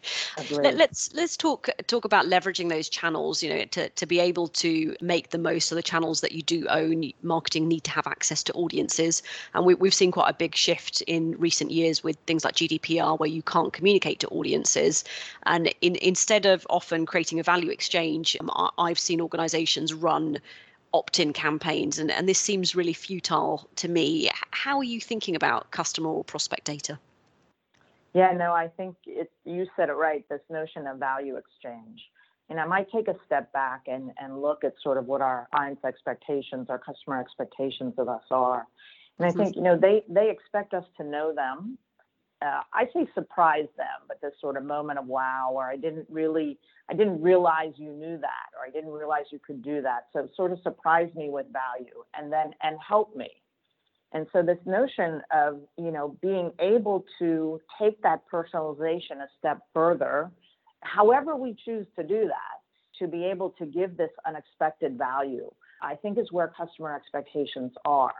Let, 0.50 0.76
let's 0.76 1.12
let's 1.12 1.36
talk 1.36 1.68
talk 1.86 2.06
about 2.06 2.26
leveraging 2.26 2.70
those 2.70 2.88
channels. 2.88 3.42
You 3.42 3.50
know, 3.50 3.64
to, 3.66 3.90
to 3.90 4.06
be 4.06 4.20
able 4.20 4.48
to 4.48 4.96
make 5.02 5.30
the 5.30 5.38
most 5.38 5.70
of 5.70 5.76
the 5.76 5.82
channels 5.82 6.22
that 6.22 6.32
you 6.32 6.40
do 6.42 6.66
own, 6.68 7.12
marketing 7.22 7.68
need 7.68 7.84
to 7.84 7.90
have 7.90 8.06
access 8.06 8.42
to 8.44 8.52
audiences, 8.54 9.22
and 9.52 9.66
we, 9.66 9.74
we've 9.74 9.94
seen 9.94 10.12
quite 10.12 10.30
a 10.30 10.34
big 10.34 10.54
shift 10.54 11.02
in 11.02 11.36
recent 11.38 11.70
years 11.70 12.02
with 12.02 12.16
things 12.26 12.42
like 12.42 12.54
GDPR, 12.54 13.18
where 13.18 13.28
you 13.28 13.42
can't 13.42 13.72
communicate 13.72 14.20
to 14.20 14.28
audiences, 14.28 15.04
and 15.44 15.74
in, 15.82 15.96
instead 15.96 16.46
of 16.46 16.66
often 16.70 17.04
creating 17.04 17.38
a 17.38 17.42
value 17.42 17.70
exchange, 17.70 18.34
um, 18.40 18.50
I 18.78 18.93
I've 18.94 18.98
seen 19.00 19.20
organizations 19.20 19.92
run 19.92 20.38
opt-in 20.92 21.32
campaigns 21.32 21.98
and, 21.98 22.12
and 22.12 22.28
this 22.28 22.38
seems 22.38 22.76
really 22.76 22.92
futile 22.92 23.68
to 23.74 23.88
me. 23.88 24.30
How 24.52 24.78
are 24.78 24.84
you 24.84 25.00
thinking 25.00 25.34
about 25.34 25.72
customer 25.72 26.10
or 26.10 26.22
prospect 26.22 26.64
data? 26.64 26.96
Yeah 28.12 28.30
no 28.30 28.52
i 28.52 28.68
think 28.68 28.94
it, 29.04 29.32
you 29.44 29.66
said 29.74 29.88
it 29.88 29.94
right 29.94 30.24
this 30.28 30.40
notion 30.48 30.86
of 30.86 30.98
value 30.98 31.36
exchange. 31.36 32.00
And 32.48 32.60
i 32.60 32.64
might 32.64 32.88
take 32.92 33.08
a 33.08 33.16
step 33.26 33.52
back 33.52 33.82
and, 33.88 34.12
and 34.20 34.40
look 34.40 34.62
at 34.62 34.74
sort 34.80 34.96
of 34.96 35.06
what 35.06 35.20
our 35.20 35.48
clients 35.52 35.84
expectations 35.84 36.68
our 36.70 36.78
customer 36.78 37.20
expectations 37.20 37.94
of 37.98 38.08
us 38.08 38.22
are. 38.30 38.64
And 39.18 39.26
i 39.26 39.30
mm-hmm. 39.30 39.38
think 39.38 39.56
you 39.56 39.62
know 39.62 39.76
they 39.76 40.04
they 40.08 40.30
expect 40.30 40.74
us 40.74 40.84
to 40.98 41.02
know 41.02 41.34
them 41.34 41.76
uh, 42.44 42.60
I 42.72 42.84
say 42.92 43.06
surprise 43.14 43.68
them, 43.76 43.86
but 44.06 44.20
this 44.20 44.32
sort 44.40 44.56
of 44.56 44.64
moment 44.64 44.98
of 44.98 45.06
wow, 45.06 45.50
or 45.52 45.64
I 45.64 45.76
didn't 45.76 46.06
really, 46.10 46.58
I 46.90 46.94
didn't 46.94 47.22
realize 47.22 47.72
you 47.76 47.92
knew 47.92 48.18
that, 48.18 48.48
or 48.56 48.66
I 48.66 48.70
didn't 48.70 48.90
realize 48.90 49.24
you 49.30 49.40
could 49.44 49.62
do 49.62 49.80
that. 49.82 50.08
So 50.12 50.28
sort 50.36 50.52
of 50.52 50.58
surprise 50.62 51.10
me 51.14 51.30
with 51.30 51.46
value, 51.52 52.04
and 52.16 52.32
then 52.32 52.52
and 52.62 52.76
help 52.86 53.16
me. 53.16 53.30
And 54.12 54.26
so 54.32 54.42
this 54.42 54.58
notion 54.64 55.22
of, 55.34 55.60
you 55.76 55.90
know, 55.90 56.16
being 56.22 56.52
able 56.60 57.04
to 57.18 57.60
take 57.80 58.00
that 58.02 58.20
personalization 58.32 59.16
a 59.20 59.28
step 59.38 59.58
further, 59.72 60.30
however 60.82 61.34
we 61.34 61.56
choose 61.64 61.86
to 61.96 62.04
do 62.04 62.26
that, 62.26 62.56
to 63.00 63.08
be 63.08 63.24
able 63.24 63.50
to 63.58 63.66
give 63.66 63.96
this 63.96 64.10
unexpected 64.24 64.96
value, 64.96 65.50
I 65.82 65.96
think 65.96 66.18
is 66.18 66.30
where 66.30 66.52
customer 66.56 66.94
expectations 66.94 67.72
are. 67.84 68.14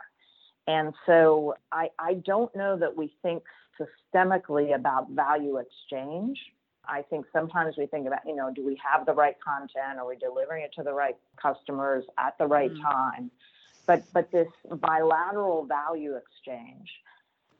And 0.67 0.93
so 1.05 1.55
I, 1.71 1.89
I 1.97 2.15
don't 2.15 2.53
know 2.55 2.77
that 2.77 2.97
we 2.97 3.13
think 3.21 3.43
systemically 3.79 4.75
about 4.75 5.09
value 5.11 5.57
exchange. 5.57 6.39
I 6.87 7.01
think 7.01 7.25
sometimes 7.33 7.75
we 7.77 7.87
think 7.87 8.07
about, 8.07 8.19
you 8.25 8.35
know, 8.35 8.51
do 8.53 8.65
we 8.65 8.79
have 8.83 9.05
the 9.05 9.13
right 9.13 9.35
content? 9.41 9.99
Are 9.99 10.07
we 10.07 10.15
delivering 10.17 10.63
it 10.63 10.73
to 10.73 10.83
the 10.83 10.93
right 10.93 11.17
customers 11.41 12.05
at 12.17 12.37
the 12.37 12.45
right 12.45 12.71
mm-hmm. 12.71 12.83
time? 12.83 13.31
But 13.87 14.03
but 14.13 14.31
this 14.31 14.47
bilateral 14.69 15.65
value 15.65 16.15
exchange. 16.15 16.89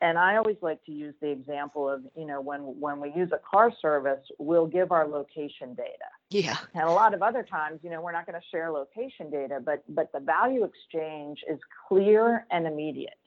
And 0.02 0.18
I 0.18 0.36
always 0.36 0.58
like 0.62 0.84
to 0.86 0.92
use 0.92 1.16
the 1.22 1.30
example 1.30 1.90
of, 1.90 2.02
you 2.16 2.26
know, 2.26 2.42
when 2.42 2.60
when 2.62 3.00
we 3.00 3.14
use 3.16 3.32
a 3.32 3.40
car 3.50 3.72
service, 3.82 4.20
we'll 4.38 4.68
give 4.68 4.92
our 4.92 5.08
location 5.08 5.74
data. 5.74 6.10
Yeah. 6.30 6.58
And 6.74 6.84
a 6.84 6.92
lot 6.92 7.14
of 7.14 7.22
other 7.22 7.44
times, 7.44 7.80
you 7.82 7.90
know, 7.90 8.02
we're 8.02 8.12
not 8.12 8.26
going 8.26 8.40
to 8.40 8.48
share 8.52 8.70
location 8.72 9.32
data, 9.32 9.60
but 9.64 9.84
but 9.88 10.12
the 10.12 10.20
value 10.20 10.64
exchange 10.64 11.44
is 11.50 11.60
clear 11.88 12.46
and 12.52 12.68
immediate. 12.68 13.18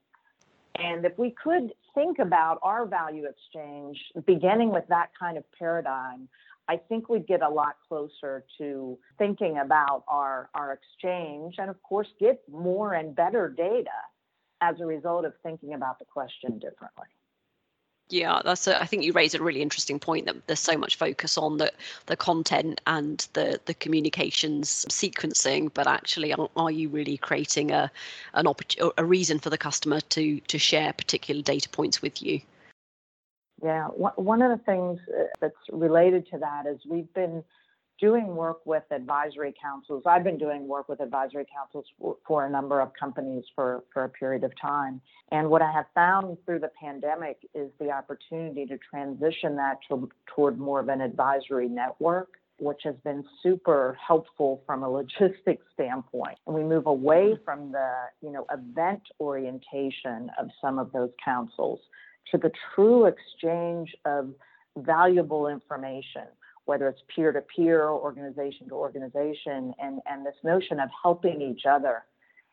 And 0.78 1.04
if 1.04 1.18
we 1.18 1.35
could 1.42 1.73
think 1.94 2.18
about 2.18 2.58
our 2.62 2.87
value 2.87 3.25
exchange 3.26 3.99
beginning 4.26 4.70
with 4.70 4.85
that 4.88 5.11
kind 5.18 5.37
of 5.37 5.44
paradigm, 5.58 6.28
I 6.68 6.76
think 6.76 7.08
we'd 7.08 7.26
get 7.26 7.42
a 7.42 7.49
lot 7.49 7.76
closer 7.88 8.44
to 8.58 8.99
thinking 9.16 9.58
about 9.58 10.04
our, 10.06 10.50
our 10.54 10.73
exchange 10.73 11.56
and, 11.58 11.70
of 11.70 11.82
course, 11.82 12.08
get 12.20 12.40
more 12.50 12.94
and 12.94 13.16
better 13.16 13.49
data 13.49 13.90
as 14.61 14.76
a 14.80 14.87
result 14.87 15.25
of 15.25 15.32
thinking 15.42 15.75
about 15.75 15.99
the 15.99 16.04
question 16.04 16.58
differently. 16.58 17.06
Yeah, 18.11 18.41
that's. 18.43 18.67
A, 18.67 18.81
I 18.81 18.87
think 18.87 19.03
you 19.03 19.12
raise 19.12 19.35
a 19.35 19.43
really 19.43 19.61
interesting 19.61 19.99
point 19.99 20.27
that 20.27 20.47
there's 20.47 20.61
so 20.61 20.79
much 20.79 20.97
focus 20.97 21.37
on 21.37 21.59
the 21.59 21.71
the 22.07 22.17
content 22.17 22.81
and 22.87 23.27
the 23.35 23.61
the 23.67 23.75
communications 23.75 24.87
sequencing, 24.88 25.71
but 25.75 25.87
actually, 25.87 26.33
are, 26.33 26.49
are 26.57 26.71
you 26.71 26.88
really 26.88 27.19
creating 27.19 27.71
a 27.71 27.91
an 28.33 28.47
oppor- 28.47 28.93
a 28.97 29.05
reason 29.05 29.38
for 29.38 29.50
the 29.50 29.59
customer 29.59 30.00
to 30.00 30.41
to 30.41 30.59
share 30.59 30.93
particular 30.95 31.43
data 31.43 31.69
points 31.69 32.00
with 32.00 32.23
you? 32.23 32.41
Yeah, 33.62 33.88
one 33.88 34.41
of 34.41 34.57
the 34.57 34.65
things 34.65 35.00
uh, 35.09 35.25
that's 35.41 35.57
related 35.71 36.29
to 36.31 36.38
that 36.38 36.67
is 36.67 36.81
we've 36.88 37.12
been 37.12 37.43
doing 38.00 38.35
work 38.35 38.64
with 38.64 38.85
advisory 38.90 39.55
councils. 39.61 40.02
I've 40.07 40.25
been 40.25 40.38
doing 40.38 40.69
work 40.69 40.88
with 40.88 41.00
advisory 41.00 41.47
councils 41.52 41.87
for, 42.26 42.47
a 42.47 42.50
number 42.50 42.81
of 42.81 42.93
companies 42.99 43.45
for, 43.55 43.85
for 43.93 44.05
a 44.05 44.09
period 44.09 44.45
of 44.45 44.52
time. 44.61 45.00
And 45.33 45.50
what 45.50 45.62
I 45.62 45.73
have 45.73 45.87
found 45.95 46.38
through 46.45 46.61
the 46.61 46.71
pandemic 46.81 47.38
is 47.55 47.71
the 47.81 47.90
opportunity 47.90 48.67
to 48.67 48.78
transition 48.78 49.57
that 49.57 49.78
to, 49.88 50.09
toward 50.35 50.59
more 50.59 50.81
of 50.81 50.88
an 50.88 51.00
advisory 51.00 51.69
network. 51.69 52.28
Which 52.61 52.81
has 52.83 52.97
been 53.05 53.23
super 53.40 53.97
helpful 54.05 54.64
from 54.67 54.83
a 54.83 54.90
logistics 54.90 55.64
standpoint. 55.75 56.38
And 56.45 56.57
we 56.57 56.64
move 56.64 56.87
away 56.87 57.38
from 57.45 57.71
the, 57.71 57.88
you 58.21 58.33
know, 58.33 58.47
event 58.52 59.02
orientation 59.21 60.28
of 60.37 60.49
some 60.61 60.81
of 60.81 60.90
those 60.90 61.11
councils 61.25 61.78
to 62.33 62.37
the 62.37 62.50
true 62.75 63.07
exchange 63.07 63.95
of 64.05 64.31
valuable 64.76 65.47
information 65.47 66.26
whether 66.69 66.87
it's 66.87 67.01
peer 67.15 67.33
to 67.33 67.41
peer, 67.41 67.89
organization 67.89 68.69
to 68.69 68.75
organization, 68.75 69.73
and, 69.79 70.01
and 70.05 70.25
this 70.25 70.35
notion 70.45 70.79
of 70.79 70.91
helping 71.03 71.41
each 71.41 71.63
other 71.65 72.05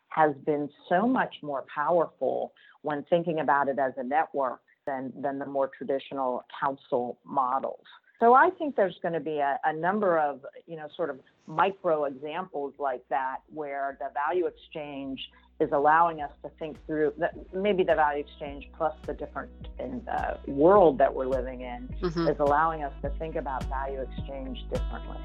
has 0.08 0.34
been 0.46 0.70
so 0.88 1.06
much 1.06 1.36
more 1.44 1.66
powerful 1.74 2.54
when 2.82 3.04
thinking 3.10 3.42
about 3.42 3.68
it 3.68 3.78
as 3.78 3.92
a 3.98 4.04
network 4.04 4.62
than, 4.88 5.12
than 5.22 5.38
the 5.38 5.46
more 5.46 5.70
traditional 5.78 6.46
council 6.62 7.18
models. 7.26 7.84
So 8.22 8.34
I 8.34 8.52
think 8.52 8.78
there's 8.78 8.98
going 9.02 9.16
to 9.16 9.20
be 9.20 9.40
a, 9.40 9.60
a 9.66 9.74
number 9.74 10.18
of, 10.18 10.40
you 10.66 10.78
know, 10.78 10.88
sort 10.96 11.10
of 11.10 11.20
micro 11.48 12.06
examples 12.06 12.74
like 12.80 13.04
that 13.10 13.38
where 13.54 13.98
the 14.00 14.10
value 14.14 14.48
exchange 14.48 15.20
is 15.60 15.70
allowing 15.72 16.22
us 16.22 16.32
to 16.44 16.50
think 16.60 16.78
through 16.86 17.14
that 17.18 17.34
maybe 17.54 17.84
the 17.84 17.96
value 17.96 18.24
exchange 18.24 18.68
plus 18.75 18.94
the 19.06 19.14
different 19.14 19.52
in, 19.80 20.06
uh, 20.08 20.38
world 20.48 20.98
that 20.98 21.14
we're 21.14 21.28
living 21.28 21.62
in 21.62 21.88
mm-hmm. 22.02 22.28
is 22.28 22.36
allowing 22.40 22.84
us 22.84 22.94
to 23.02 23.10
think 23.12 23.36
about 23.36 23.64
value 23.66 24.02
exchange 24.02 24.60
differently. 24.74 25.18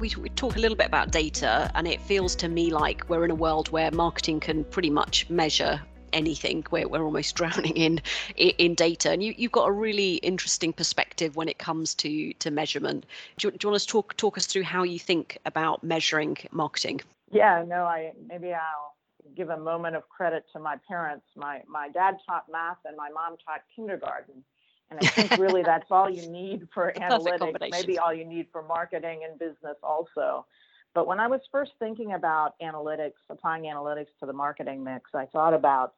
We, 0.00 0.10
we 0.18 0.30
talk 0.30 0.56
a 0.56 0.58
little 0.58 0.78
bit 0.78 0.86
about 0.86 1.10
data, 1.12 1.70
and 1.74 1.86
it 1.86 2.00
feels 2.00 2.34
to 2.36 2.48
me 2.48 2.70
like 2.70 3.04
we're 3.10 3.26
in 3.26 3.30
a 3.30 3.34
world 3.34 3.70
where 3.70 3.90
marketing 3.90 4.40
can 4.40 4.64
pretty 4.64 4.88
much 4.88 5.28
measure 5.28 5.78
anything. 6.12 6.64
We're, 6.70 6.88
we're 6.88 7.04
almost 7.04 7.34
drowning 7.40 7.76
in 7.76 8.00
in 8.36 8.74
data, 8.74 9.10
and 9.10 9.22
you, 9.22 9.34
you've 9.36 9.52
got 9.52 9.68
a 9.68 9.72
really 9.72 10.14
interesting 10.16 10.72
perspective 10.72 11.36
when 11.36 11.48
it 11.48 11.58
comes 11.58 11.94
to 11.96 12.32
to 12.34 12.50
measurement. 12.50 13.06
Do 13.38 13.48
you, 13.48 13.52
do 13.52 13.66
you 13.66 13.70
want 13.70 13.80
to 13.80 13.86
talk 13.86 14.16
talk 14.16 14.38
us 14.38 14.46
through 14.46 14.64
how 14.64 14.82
you 14.82 14.98
think 14.98 15.38
about 15.44 15.82
measuring 15.82 16.36
marketing? 16.50 17.00
Yeah, 17.30 17.64
no, 17.66 17.84
I 17.84 18.12
maybe 18.28 18.52
I'll 18.52 18.94
give 19.36 19.50
a 19.50 19.56
moment 19.56 19.96
of 19.96 20.08
credit 20.08 20.44
to 20.52 20.58
my 20.58 20.76
parents. 20.88 21.26
My 21.36 21.62
my 21.68 21.88
dad 21.88 22.18
taught 22.26 22.46
math, 22.50 22.78
and 22.84 22.96
my 22.96 23.10
mom 23.10 23.36
taught 23.44 23.62
kindergarten. 23.74 24.44
And 24.90 24.98
I 25.00 25.06
think 25.06 25.40
really 25.40 25.62
that's 25.72 25.90
all 25.90 26.10
you 26.10 26.28
need 26.28 26.68
for 26.74 26.92
analytics, 26.96 27.70
maybe 27.70 27.98
all 27.98 28.12
you 28.12 28.24
need 28.24 28.46
for 28.50 28.62
marketing 28.62 29.20
and 29.28 29.38
business 29.38 29.76
also. 29.82 30.46
But 30.94 31.06
when 31.06 31.20
I 31.20 31.28
was 31.28 31.40
first 31.52 31.72
thinking 31.78 32.14
about 32.14 32.54
analytics, 32.60 33.12
applying 33.28 33.64
analytics 33.64 34.08
to 34.20 34.26
the 34.26 34.32
marketing 34.32 34.82
mix, 34.82 35.10
I 35.14 35.26
thought 35.26 35.54
about, 35.54 35.94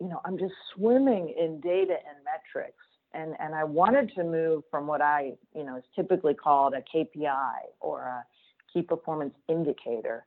you 0.00 0.08
know, 0.08 0.20
I'm 0.24 0.38
just 0.38 0.54
swimming 0.74 1.34
in 1.38 1.60
data 1.60 1.94
and 1.94 2.18
metrics. 2.24 2.84
And, 3.12 3.34
and 3.40 3.54
I 3.56 3.64
wanted 3.64 4.12
to 4.14 4.22
move 4.22 4.62
from 4.70 4.86
what 4.86 5.00
I, 5.00 5.32
you 5.54 5.64
know, 5.64 5.76
is 5.76 5.84
typically 5.96 6.34
called 6.34 6.74
a 6.74 6.82
KPI 6.96 7.54
or 7.80 8.02
a 8.02 8.24
key 8.72 8.82
performance 8.82 9.34
indicator 9.48 10.24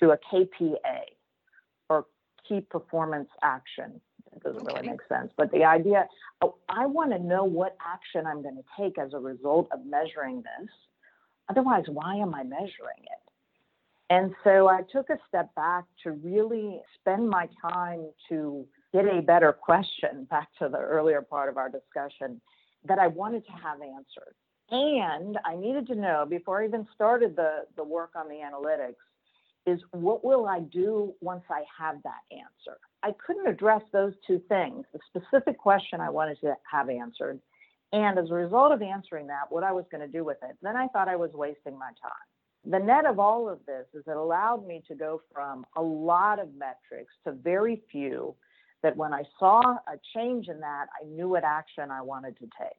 to 0.00 0.10
a 0.10 0.18
KPA 0.32 1.02
or 1.88 2.06
key 2.48 2.60
performance 2.60 3.28
action. 3.42 4.00
It 4.34 4.42
doesn't 4.42 4.62
okay. 4.62 4.74
really 4.74 4.88
make 4.88 5.00
sense. 5.08 5.30
But 5.36 5.52
the 5.52 5.62
idea, 5.62 6.08
oh, 6.42 6.56
I 6.68 6.86
want 6.86 7.12
to 7.12 7.20
know 7.20 7.44
what 7.44 7.76
action 7.80 8.26
I'm 8.26 8.42
going 8.42 8.56
to 8.56 8.82
take 8.82 8.98
as 8.98 9.12
a 9.12 9.18
result 9.18 9.68
of 9.72 9.86
measuring 9.86 10.38
this. 10.38 10.70
Otherwise, 11.48 11.84
why 11.86 12.16
am 12.16 12.34
I 12.34 12.42
measuring 12.42 13.04
it? 13.04 13.23
And 14.14 14.32
so 14.44 14.68
I 14.68 14.82
took 14.92 15.10
a 15.10 15.18
step 15.26 15.52
back 15.56 15.86
to 16.04 16.12
really 16.12 16.80
spend 17.00 17.28
my 17.28 17.48
time 17.60 18.10
to 18.28 18.64
get 18.92 19.06
a 19.06 19.20
better 19.20 19.52
question 19.52 20.28
back 20.30 20.46
to 20.60 20.68
the 20.68 20.78
earlier 20.78 21.20
part 21.20 21.48
of 21.48 21.56
our 21.56 21.68
discussion 21.68 22.40
that 22.84 23.00
I 23.00 23.08
wanted 23.08 23.44
to 23.46 23.52
have 23.52 23.80
answered. 23.82 24.36
And 24.70 25.36
I 25.44 25.56
needed 25.56 25.88
to 25.88 25.96
know 25.96 26.26
before 26.30 26.62
I 26.62 26.66
even 26.66 26.86
started 26.94 27.34
the, 27.34 27.64
the 27.76 27.82
work 27.82 28.10
on 28.14 28.28
the 28.28 28.36
analytics 28.36 29.02
is 29.66 29.80
what 29.90 30.24
will 30.24 30.46
I 30.46 30.60
do 30.60 31.12
once 31.20 31.42
I 31.50 31.64
have 31.76 31.96
that 32.04 32.22
answer? 32.30 32.78
I 33.02 33.16
couldn't 33.26 33.48
address 33.48 33.82
those 33.92 34.12
two 34.24 34.40
things, 34.48 34.86
the 34.92 35.00
specific 35.08 35.58
question 35.58 36.00
I 36.00 36.10
wanted 36.10 36.38
to 36.42 36.54
have 36.70 36.88
answered. 36.88 37.40
And 37.92 38.16
as 38.16 38.30
a 38.30 38.34
result 38.34 38.70
of 38.70 38.80
answering 38.80 39.26
that, 39.26 39.50
what 39.50 39.64
I 39.64 39.72
was 39.72 39.86
going 39.90 40.02
to 40.02 40.12
do 40.12 40.22
with 40.22 40.38
it, 40.48 40.56
then 40.62 40.76
I 40.76 40.86
thought 40.86 41.08
I 41.08 41.16
was 41.16 41.32
wasting 41.32 41.76
my 41.76 41.90
time 42.00 42.12
the 42.66 42.78
net 42.78 43.06
of 43.06 43.18
all 43.18 43.48
of 43.48 43.58
this 43.66 43.86
is 43.92 44.04
it 44.06 44.16
allowed 44.16 44.66
me 44.66 44.82
to 44.88 44.94
go 44.94 45.20
from 45.32 45.66
a 45.76 45.82
lot 45.82 46.38
of 46.38 46.48
metrics 46.54 47.12
to 47.24 47.32
very 47.32 47.82
few 47.90 48.34
that 48.82 48.96
when 48.96 49.12
I 49.12 49.24
saw 49.38 49.60
a 49.60 49.98
change 50.14 50.48
in 50.48 50.60
that, 50.60 50.86
I 51.00 51.04
knew 51.06 51.28
what 51.28 51.44
action 51.44 51.90
I 51.90 52.02
wanted 52.02 52.36
to 52.38 52.44
take. 52.58 52.76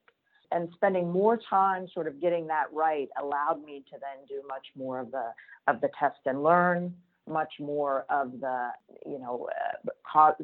And 0.51 0.69
spending 0.75 1.11
more 1.11 1.39
time 1.49 1.87
sort 1.93 2.07
of 2.07 2.21
getting 2.21 2.47
that 2.47 2.65
right 2.71 3.09
allowed 3.21 3.63
me 3.63 3.83
to 3.91 3.97
then 3.99 4.25
do 4.27 4.41
much 4.47 4.67
more 4.75 4.99
of 4.99 5.11
the 5.11 5.31
of 5.67 5.81
the 5.81 5.89
test 5.99 6.19
and 6.27 6.43
learn, 6.43 6.93
much 7.27 7.53
more 7.59 8.05
of 8.09 8.39
the 8.39 8.69
you 9.05 9.17
know 9.17 9.49
uh, 9.51 9.89
cause 10.09 10.35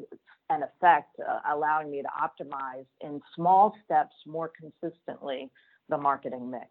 and 0.50 0.64
effect, 0.64 1.16
uh, 1.20 1.40
allowing 1.54 1.92
me 1.92 2.02
to 2.02 2.10
optimize 2.10 2.86
in 3.00 3.22
small 3.36 3.76
steps 3.86 4.16
more 4.26 4.52
consistently 4.60 5.50
the 5.88 5.98
marketing 5.98 6.50
mix. 6.50 6.68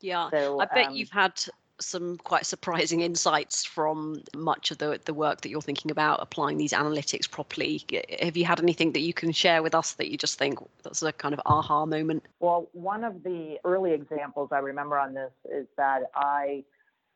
Yeah, 0.00 0.28
so, 0.30 0.60
I 0.60 0.66
bet 0.66 0.88
um, 0.88 0.96
you've 0.96 1.10
had 1.10 1.40
some 1.80 2.16
quite 2.18 2.46
surprising 2.46 3.00
insights 3.00 3.64
from 3.64 4.22
much 4.34 4.70
of 4.70 4.78
the, 4.78 5.00
the 5.04 5.14
work 5.14 5.42
that 5.42 5.48
you're 5.48 5.60
thinking 5.60 5.90
about 5.90 6.20
applying 6.22 6.56
these 6.56 6.72
analytics 6.72 7.30
properly. 7.30 7.84
Have 8.20 8.36
you 8.36 8.44
had 8.44 8.60
anything 8.60 8.92
that 8.92 9.00
you 9.00 9.12
can 9.12 9.32
share 9.32 9.62
with 9.62 9.74
us 9.74 9.92
that 9.94 10.10
you 10.10 10.16
just 10.16 10.38
think 10.38 10.58
that's 10.82 11.02
a 11.02 11.12
kind 11.12 11.34
of 11.34 11.40
aha 11.46 11.86
moment? 11.86 12.22
Well, 12.40 12.68
one 12.72 13.04
of 13.04 13.22
the 13.22 13.58
early 13.64 13.92
examples 13.92 14.50
I 14.52 14.58
remember 14.58 14.98
on 14.98 15.14
this 15.14 15.32
is 15.44 15.66
that 15.76 16.04
I 16.14 16.64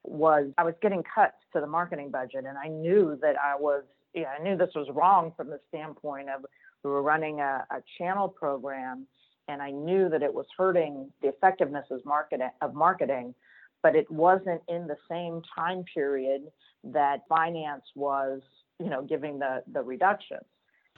was 0.05 0.47
I 0.57 0.65
was 0.65 0.75
getting 0.81 1.03
cuts 1.03 1.37
to 1.53 1.61
the 1.61 1.67
marketing 1.67 2.11
budget 2.11 2.45
and 2.47 2.57
I 2.57 2.69
knew 2.69 3.19
that 3.21 3.37
I 3.39 3.55
was 3.57 3.83
I 4.17 4.43
knew 4.43 4.57
this 4.57 4.75
was 4.75 4.89
wrong 4.91 5.33
from 5.37 5.49
the 5.51 5.61
standpoint 5.69 6.29
of 6.31 6.45
we 6.83 6.91
were 6.91 7.03
running 7.03 7.41
a, 7.41 7.67
a 7.71 7.83
channel 7.99 8.29
program 8.29 9.07
and 9.49 9.61
I 9.61 9.71
knew 9.71 10.09
that 10.09 10.23
it 10.23 10.33
was 10.33 10.47
hurting 10.57 11.13
the 11.21 11.29
effectiveness 11.29 11.87
of 11.91 12.05
marketing 12.07 12.51
of 12.63 12.75
marketing 12.75 13.35
but 13.83 13.97
it 13.97 14.11
wasn't 14.11 14.61
in 14.69 14.87
the 14.87 14.97
same 15.09 15.43
time 15.57 15.85
period 15.93 16.43
that 16.85 17.21
finance 17.29 17.85
was, 17.95 18.41
you 18.79 18.91
know, 18.91 19.03
giving 19.03 19.39
the, 19.39 19.63
the 19.73 19.83
reductions. 19.83 20.45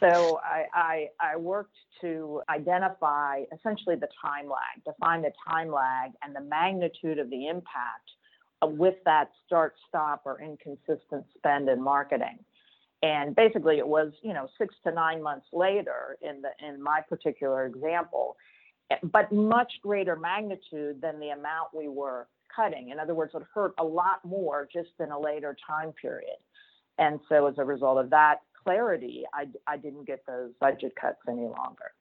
So 0.01 0.41
I, 0.43 0.65
I, 0.75 1.09
I, 1.21 1.37
worked 1.37 1.77
to 2.01 2.43
identify 2.49 3.43
essentially 3.53 3.95
the 3.95 4.09
time 4.21 4.49
lag, 4.49 4.83
define 4.85 5.23
the 5.23 5.31
time 5.49 5.71
lag 5.71 6.11
and 6.25 6.35
the 6.35 6.41
magnitude 6.41 7.21
of 7.21 7.31
the 7.31 7.47
impact 7.47 8.11
with 8.63 8.97
that 9.05 9.31
start, 9.47 9.75
stop, 9.89 10.23
or 10.25 10.41
inconsistent 10.41 11.25
spend 11.37 11.69
in 11.69 11.81
marketing. 11.81 12.39
And 13.03 13.37
basically, 13.37 13.79
it 13.79 13.87
was 13.87 14.13
you 14.23 14.33
know 14.33 14.49
six 14.59 14.75
to 14.85 14.93
nine 14.93 15.23
months 15.23 15.47
later 15.53 16.17
in 16.21 16.43
the 16.43 16.51
in 16.67 16.83
my 16.83 17.01
particular 17.09 17.67
example, 17.67 18.37
but 19.05 19.31
much 19.33 19.73
greater 19.83 20.17
magnitude 20.17 21.01
than 21.01 21.21
the 21.21 21.31
amount 21.31 21.69
we 21.75 21.89
were 21.89 22.29
cutting. 22.55 22.91
In 22.91 22.99
other 22.99 23.15
words, 23.15 23.33
it 23.35 23.39
would 23.39 23.47
hurt 23.55 23.75
a 23.79 23.85
lot 23.85 24.25
more 24.25 24.69
just 24.73 24.91
in 25.01 25.11
a 25.11 25.19
later 25.19 25.57
time 25.67 25.93
period. 25.93 26.37
And 26.99 27.21
so 27.29 27.47
as 27.47 27.55
a 27.59 27.65
result 27.65 27.99
of 27.99 28.11
that 28.11 28.43
clarity, 28.63 29.25
I, 29.35 29.47
I 29.67 29.77
didn't 29.77 30.07
get 30.07 30.25
those 30.27 30.51
budget 30.61 30.95
cuts 31.01 31.19
any 31.29 31.43
longer. 31.43 31.93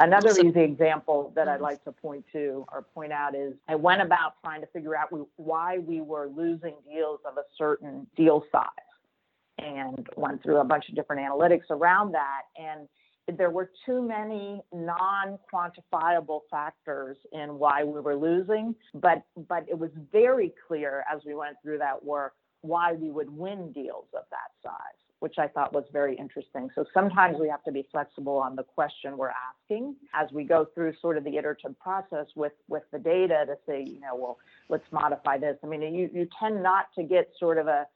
Another 0.00 0.30
easy 0.30 0.60
example 0.60 1.32
that 1.34 1.48
I'd 1.48 1.54
mm-hmm. 1.54 1.64
like 1.64 1.84
to 1.84 1.92
point 1.92 2.24
to 2.32 2.64
or 2.72 2.82
point 2.94 3.12
out 3.12 3.34
is 3.34 3.54
I 3.68 3.74
went 3.74 4.00
about 4.00 4.34
trying 4.44 4.60
to 4.60 4.68
figure 4.68 4.94
out 4.94 5.08
why 5.36 5.78
we 5.78 6.00
were 6.00 6.28
losing 6.28 6.74
deals 6.88 7.18
of 7.28 7.36
a 7.36 7.42
certain 7.56 8.06
deal 8.16 8.44
size 8.52 8.68
and 9.58 10.08
went 10.16 10.42
through 10.42 10.58
a 10.58 10.64
bunch 10.64 10.88
of 10.88 10.94
different 10.94 11.20
analytics 11.22 11.68
around 11.70 12.12
that. 12.12 12.42
And 12.56 12.86
there 13.36 13.50
were 13.50 13.70
too 13.84 14.00
many 14.00 14.62
non-quantifiable 14.72 16.40
factors 16.50 17.16
in 17.32 17.58
why 17.58 17.84
we 17.84 18.00
were 18.00 18.16
losing, 18.16 18.74
but 18.94 19.22
but 19.48 19.66
it 19.68 19.78
was 19.78 19.90
very 20.12 20.54
clear 20.66 21.04
as 21.12 21.20
we 21.26 21.34
went 21.34 21.56
through 21.62 21.78
that 21.78 22.02
work 22.04 22.34
why 22.62 22.92
we 22.92 23.10
would 23.10 23.30
win 23.30 23.70
deals 23.72 24.06
of 24.14 24.24
that 24.30 24.50
size, 24.62 24.98
which 25.20 25.36
I 25.38 25.46
thought 25.46 25.72
was 25.72 25.84
very 25.92 26.16
interesting. 26.16 26.70
So 26.74 26.84
sometimes 26.92 27.36
we 27.38 27.48
have 27.48 27.62
to 27.64 27.72
be 27.72 27.86
flexible 27.92 28.36
on 28.36 28.56
the 28.56 28.64
question 28.64 29.16
we're 29.16 29.30
asking 29.30 29.94
as 30.12 30.30
we 30.32 30.44
go 30.44 30.66
through 30.74 30.94
sort 31.00 31.16
of 31.16 31.24
the 31.24 31.36
iterative 31.36 31.78
process 31.78 32.26
with 32.34 32.52
with 32.68 32.84
the 32.92 32.98
data 32.98 33.44
to 33.46 33.56
say, 33.66 33.82
you 33.82 34.00
know, 34.00 34.16
well, 34.16 34.38
let's 34.68 34.90
modify 34.90 35.38
this. 35.38 35.56
I 35.62 35.66
mean, 35.66 35.82
you 35.94 36.10
you 36.12 36.28
tend 36.40 36.62
not 36.62 36.86
to 36.96 37.02
get 37.02 37.30
sort 37.38 37.58
of 37.58 37.66
a 37.66 37.86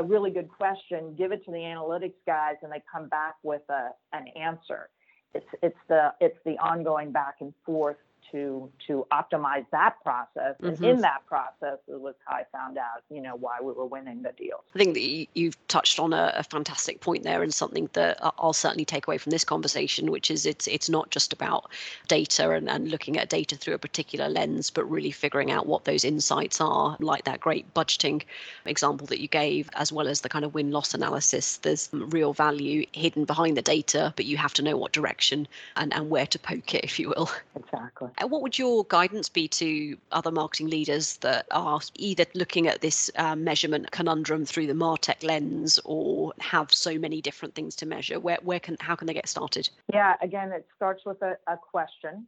a 0.00 0.02
really 0.02 0.30
good 0.30 0.48
question, 0.48 1.14
give 1.16 1.30
it 1.30 1.44
to 1.44 1.50
the 1.50 1.58
analytics 1.58 2.14
guys, 2.26 2.54
and 2.62 2.72
they 2.72 2.82
come 2.90 3.08
back 3.08 3.34
with 3.42 3.62
a, 3.68 3.90
an 4.12 4.26
answer. 4.28 4.88
It's 5.34 5.46
it's 5.62 5.78
the 5.88 6.12
it's 6.20 6.38
the 6.44 6.58
ongoing 6.58 7.12
back 7.12 7.36
and 7.40 7.52
forth 7.64 7.98
to 8.32 8.70
to 8.86 9.06
optimize 9.12 9.66
that 9.72 9.96
process. 10.02 10.56
Mm-hmm. 10.56 10.66
And 10.66 10.76
in 10.76 10.82
mm-hmm. 10.82 11.00
that 11.02 11.26
process 11.26 11.78
it 11.88 12.00
was 12.00 12.14
how 12.24 12.36
I 12.36 12.44
found 12.52 12.78
out, 12.78 13.02
you 13.10 13.20
know, 13.20 13.36
why 13.36 13.58
we 13.60 13.72
were 13.72 13.86
winning 13.86 14.22
the 14.22 14.32
deal. 14.32 14.64
I 14.74 14.78
think 14.78 14.94
that 14.94 15.26
you've 15.34 15.68
touched 15.68 15.98
on 15.98 16.12
a, 16.12 16.32
a, 16.36 16.42
fantastic 16.44 17.00
point 17.00 17.22
there, 17.22 17.42
and 17.42 17.52
something 17.52 17.88
that 17.92 18.18
I'll 18.38 18.52
certainly 18.52 18.84
take 18.84 19.06
away 19.06 19.18
from 19.18 19.30
this 19.30 19.44
conversation, 19.44 20.10
which 20.10 20.30
is 20.30 20.46
it's 20.46 20.66
it's 20.66 20.88
not 20.88 21.10
just 21.10 21.32
about 21.32 21.70
data 22.08 22.50
and, 22.50 22.68
and 22.68 22.90
looking 22.90 23.16
at 23.18 23.28
data 23.28 23.56
through 23.56 23.74
a 23.74 23.78
particular 23.78 24.28
lens, 24.28 24.70
but 24.70 24.84
really 24.84 25.10
figuring 25.10 25.50
out 25.50 25.66
what 25.66 25.84
those 25.84 26.04
insights 26.04 26.60
are, 26.60 26.96
like 27.00 27.24
that 27.24 27.40
great 27.40 27.72
budgeting 27.74 28.22
example 28.66 29.06
that 29.06 29.20
you 29.20 29.28
gave, 29.28 29.70
as 29.74 29.92
well 29.92 30.08
as 30.08 30.20
the 30.20 30.28
kind 30.28 30.44
of 30.44 30.54
win 30.54 30.70
loss 30.70 30.94
analysis. 30.94 31.58
There's 31.58 31.88
real 31.92 32.32
value 32.32 32.86
hidden 32.92 33.24
behind 33.24 33.56
the 33.56 33.62
data, 33.62 34.12
but 34.16 34.24
you 34.24 34.36
have 34.36 34.54
to 34.54 34.62
know 34.62 34.76
what 34.76 34.92
direction 34.92 35.46
and, 35.76 35.92
and 35.94 36.10
where 36.10 36.26
to 36.26 36.38
poke 36.38 36.74
it, 36.74 36.84
if 36.84 36.98
you 36.98 37.08
will. 37.08 37.30
Exactly. 37.56 38.09
And 38.18 38.30
what 38.30 38.42
would 38.42 38.58
your 38.58 38.84
guidance 38.84 39.28
be 39.28 39.48
to 39.48 39.96
other 40.12 40.30
marketing 40.30 40.68
leaders 40.68 41.16
that 41.18 41.46
are 41.50 41.80
either 41.96 42.24
looking 42.34 42.66
at 42.66 42.80
this 42.80 43.10
uh, 43.16 43.36
measurement 43.36 43.90
conundrum 43.90 44.44
through 44.44 44.66
the 44.66 44.74
Martech 44.74 45.22
lens 45.22 45.78
or 45.84 46.32
have 46.40 46.72
so 46.72 46.98
many 46.98 47.20
different 47.20 47.54
things 47.54 47.76
to 47.76 47.86
measure? 47.86 48.20
Where, 48.20 48.38
where 48.42 48.60
can, 48.60 48.76
how 48.80 48.94
can 48.94 49.06
they 49.06 49.14
get 49.14 49.28
started? 49.28 49.68
Yeah, 49.92 50.14
again, 50.22 50.52
it 50.52 50.66
starts 50.76 51.04
with 51.04 51.20
a, 51.22 51.36
a 51.46 51.56
question. 51.56 52.26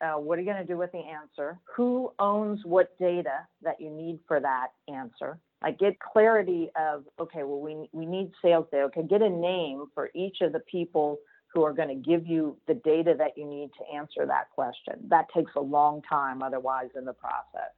Uh, 0.00 0.14
what 0.14 0.38
are 0.38 0.42
you 0.42 0.46
going 0.52 0.64
to 0.64 0.72
do 0.72 0.76
with 0.76 0.92
the 0.92 0.98
answer? 0.98 1.58
Who 1.74 2.12
owns 2.18 2.60
what 2.64 2.98
data 2.98 3.46
that 3.62 3.80
you 3.80 3.90
need 3.90 4.20
for 4.28 4.40
that 4.40 4.68
answer? 4.88 5.38
Like 5.62 5.78
get 5.78 5.98
clarity 5.98 6.70
of 6.78 7.04
okay, 7.18 7.42
well 7.42 7.60
we 7.60 7.88
we 7.92 8.04
need 8.04 8.30
sales 8.42 8.66
data. 8.70 8.84
Okay, 8.84 9.02
get 9.04 9.22
a 9.22 9.30
name 9.30 9.86
for 9.94 10.10
each 10.14 10.42
of 10.42 10.52
the 10.52 10.60
people 10.60 11.18
who 11.56 11.64
are 11.64 11.72
going 11.72 11.88
to 11.88 11.94
give 11.94 12.26
you 12.26 12.54
the 12.68 12.74
data 12.74 13.14
that 13.16 13.30
you 13.34 13.46
need 13.46 13.70
to 13.78 13.96
answer 13.96 14.26
that 14.26 14.50
question. 14.54 14.92
That 15.08 15.24
takes 15.34 15.52
a 15.56 15.60
long 15.60 16.02
time 16.02 16.42
otherwise 16.42 16.90
in 16.94 17.06
the 17.06 17.14
process. 17.14 17.72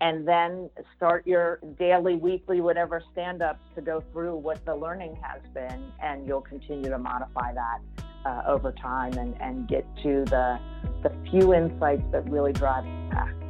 And 0.00 0.26
then 0.26 0.70
start 0.96 1.26
your 1.26 1.58
daily, 1.80 2.14
weekly, 2.14 2.60
whatever 2.60 3.02
stand 3.10 3.42
ups 3.42 3.64
to 3.74 3.80
go 3.80 4.04
through 4.12 4.36
what 4.36 4.64
the 4.64 4.76
learning 4.76 5.18
has 5.20 5.42
been, 5.52 5.90
and 6.00 6.28
you'll 6.28 6.42
continue 6.42 6.88
to 6.88 6.98
modify 6.98 7.52
that 7.52 7.80
uh, 8.24 8.42
over 8.46 8.70
time 8.70 9.14
and, 9.14 9.34
and 9.40 9.66
get 9.66 9.84
to 10.04 10.24
the, 10.26 10.60
the 11.02 11.12
few 11.28 11.52
insights 11.52 12.04
that 12.12 12.30
really 12.30 12.52
drive 12.52 12.86
impact. 12.86 13.42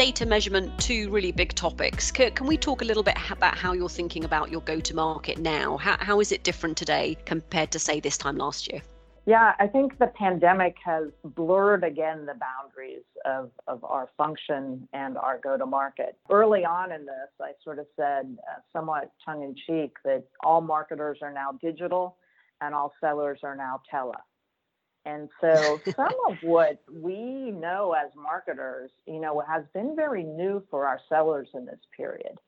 Data 0.00 0.24
measurement, 0.24 0.72
two 0.78 1.10
really 1.10 1.30
big 1.30 1.54
topics. 1.54 2.10
Can, 2.10 2.30
can 2.30 2.46
we 2.46 2.56
talk 2.56 2.80
a 2.80 2.86
little 2.86 3.02
bit 3.02 3.18
about 3.30 3.58
how 3.58 3.74
you're 3.74 3.86
thinking 3.86 4.24
about 4.24 4.50
your 4.50 4.62
go 4.62 4.80
to 4.80 4.96
market 4.96 5.36
now? 5.36 5.76
How, 5.76 5.98
how 6.00 6.20
is 6.20 6.32
it 6.32 6.42
different 6.42 6.78
today 6.78 7.18
compared 7.26 7.70
to, 7.72 7.78
say, 7.78 8.00
this 8.00 8.16
time 8.16 8.38
last 8.38 8.72
year? 8.72 8.80
Yeah, 9.26 9.52
I 9.58 9.66
think 9.66 9.98
the 9.98 10.06
pandemic 10.06 10.76
has 10.86 11.08
blurred 11.22 11.84
again 11.84 12.24
the 12.24 12.32
boundaries 12.32 13.04
of, 13.26 13.50
of 13.66 13.84
our 13.84 14.08
function 14.16 14.88
and 14.94 15.18
our 15.18 15.38
go 15.38 15.58
to 15.58 15.66
market. 15.66 16.16
Early 16.30 16.64
on 16.64 16.92
in 16.92 17.04
this, 17.04 17.28
I 17.38 17.50
sort 17.62 17.78
of 17.78 17.84
said, 17.94 18.38
uh, 18.50 18.60
somewhat 18.72 19.12
tongue 19.22 19.42
in 19.42 19.54
cheek, 19.54 19.96
that 20.06 20.24
all 20.42 20.62
marketers 20.62 21.18
are 21.20 21.30
now 21.30 21.58
digital 21.60 22.16
and 22.62 22.74
all 22.74 22.94
sellers 23.02 23.40
are 23.42 23.54
now 23.54 23.82
tele. 23.90 24.16
And 25.06 25.28
so 25.40 25.80
some 25.96 26.14
of 26.28 26.36
what 26.42 26.82
we 26.92 27.50
know 27.50 27.94
as 27.94 28.10
marketers, 28.14 28.90
you 29.06 29.20
know, 29.20 29.42
has 29.48 29.64
been 29.72 29.96
very 29.96 30.24
new 30.24 30.62
for 30.70 30.86
our 30.86 31.00
sellers 31.08 31.48
in 31.54 31.64
this 31.64 31.80
period. 31.96 32.38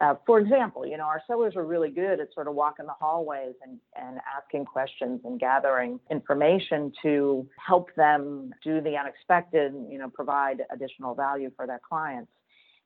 Uh, 0.00 0.14
for 0.26 0.40
example, 0.40 0.84
you 0.84 0.96
know, 0.96 1.04
our 1.04 1.22
sellers 1.26 1.54
are 1.54 1.64
really 1.64 1.90
good 1.90 2.18
at 2.18 2.32
sort 2.34 2.48
of 2.48 2.54
walking 2.54 2.84
the 2.84 2.92
hallways 2.92 3.54
and, 3.62 3.78
and 3.94 4.18
asking 4.36 4.64
questions 4.64 5.20
and 5.24 5.38
gathering 5.38 6.00
information 6.10 6.92
to 7.00 7.48
help 7.64 7.94
them 7.94 8.50
do 8.64 8.80
the 8.80 8.96
unexpected, 8.96 9.72
you 9.88 9.98
know, 9.98 10.10
provide 10.10 10.62
additional 10.72 11.14
value 11.14 11.50
for 11.54 11.66
their 11.66 11.80
clients. 11.88 12.30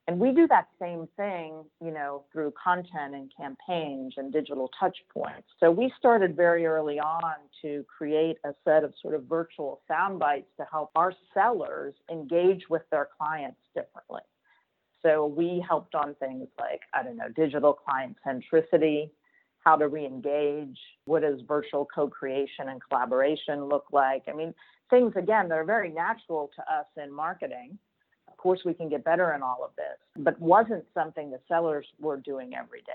And 0.08 0.18
we 0.18 0.32
do 0.32 0.48
that 0.48 0.68
same 0.80 1.06
thing, 1.18 1.64
you 1.84 1.90
know, 1.90 2.24
through 2.32 2.54
content 2.62 3.14
and 3.14 3.30
campaigns 3.36 4.14
and 4.16 4.32
digital 4.32 4.70
touch 4.80 4.96
points. 5.12 5.46
So 5.60 5.70
we 5.70 5.92
started 5.98 6.34
very 6.34 6.64
early 6.64 6.98
on 6.98 7.34
to 7.60 7.84
create 7.94 8.38
a 8.42 8.54
set 8.64 8.84
of 8.84 8.94
sort 9.02 9.14
of 9.14 9.24
virtual 9.24 9.82
sound 9.86 10.18
bites 10.18 10.48
to 10.56 10.66
help 10.72 10.92
our 10.96 11.12
sellers 11.34 11.92
engage 12.10 12.62
with 12.70 12.82
their 12.90 13.06
clients 13.18 13.60
differently. 13.74 14.22
So 15.02 15.26
we 15.26 15.62
helped 15.68 15.94
on 15.94 16.14
things 16.14 16.48
like, 16.58 16.80
I 16.94 17.02
don't 17.02 17.18
know, 17.18 17.28
digital 17.36 17.74
client 17.74 18.16
centricity, 18.26 19.10
how 19.58 19.76
to 19.76 19.88
re-engage, 19.88 20.78
what 21.04 21.20
does 21.20 21.40
virtual 21.46 21.86
co-creation 21.94 22.70
and 22.70 22.80
collaboration 22.88 23.66
look 23.66 23.84
like? 23.92 24.22
I 24.26 24.32
mean, 24.32 24.54
things 24.88 25.12
again 25.16 25.50
that 25.50 25.58
are 25.58 25.64
very 25.64 25.90
natural 25.90 26.50
to 26.56 26.62
us 26.62 26.86
in 26.96 27.12
marketing 27.12 27.78
course, 28.38 28.60
we 28.64 28.72
can 28.72 28.88
get 28.88 29.04
better 29.04 29.34
in 29.34 29.42
all 29.42 29.62
of 29.62 29.70
this, 29.76 30.24
but 30.24 30.40
wasn't 30.40 30.84
something 30.94 31.30
the 31.30 31.40
sellers 31.48 31.86
were 32.00 32.16
doing 32.16 32.54
every 32.54 32.80
day. 32.80 32.92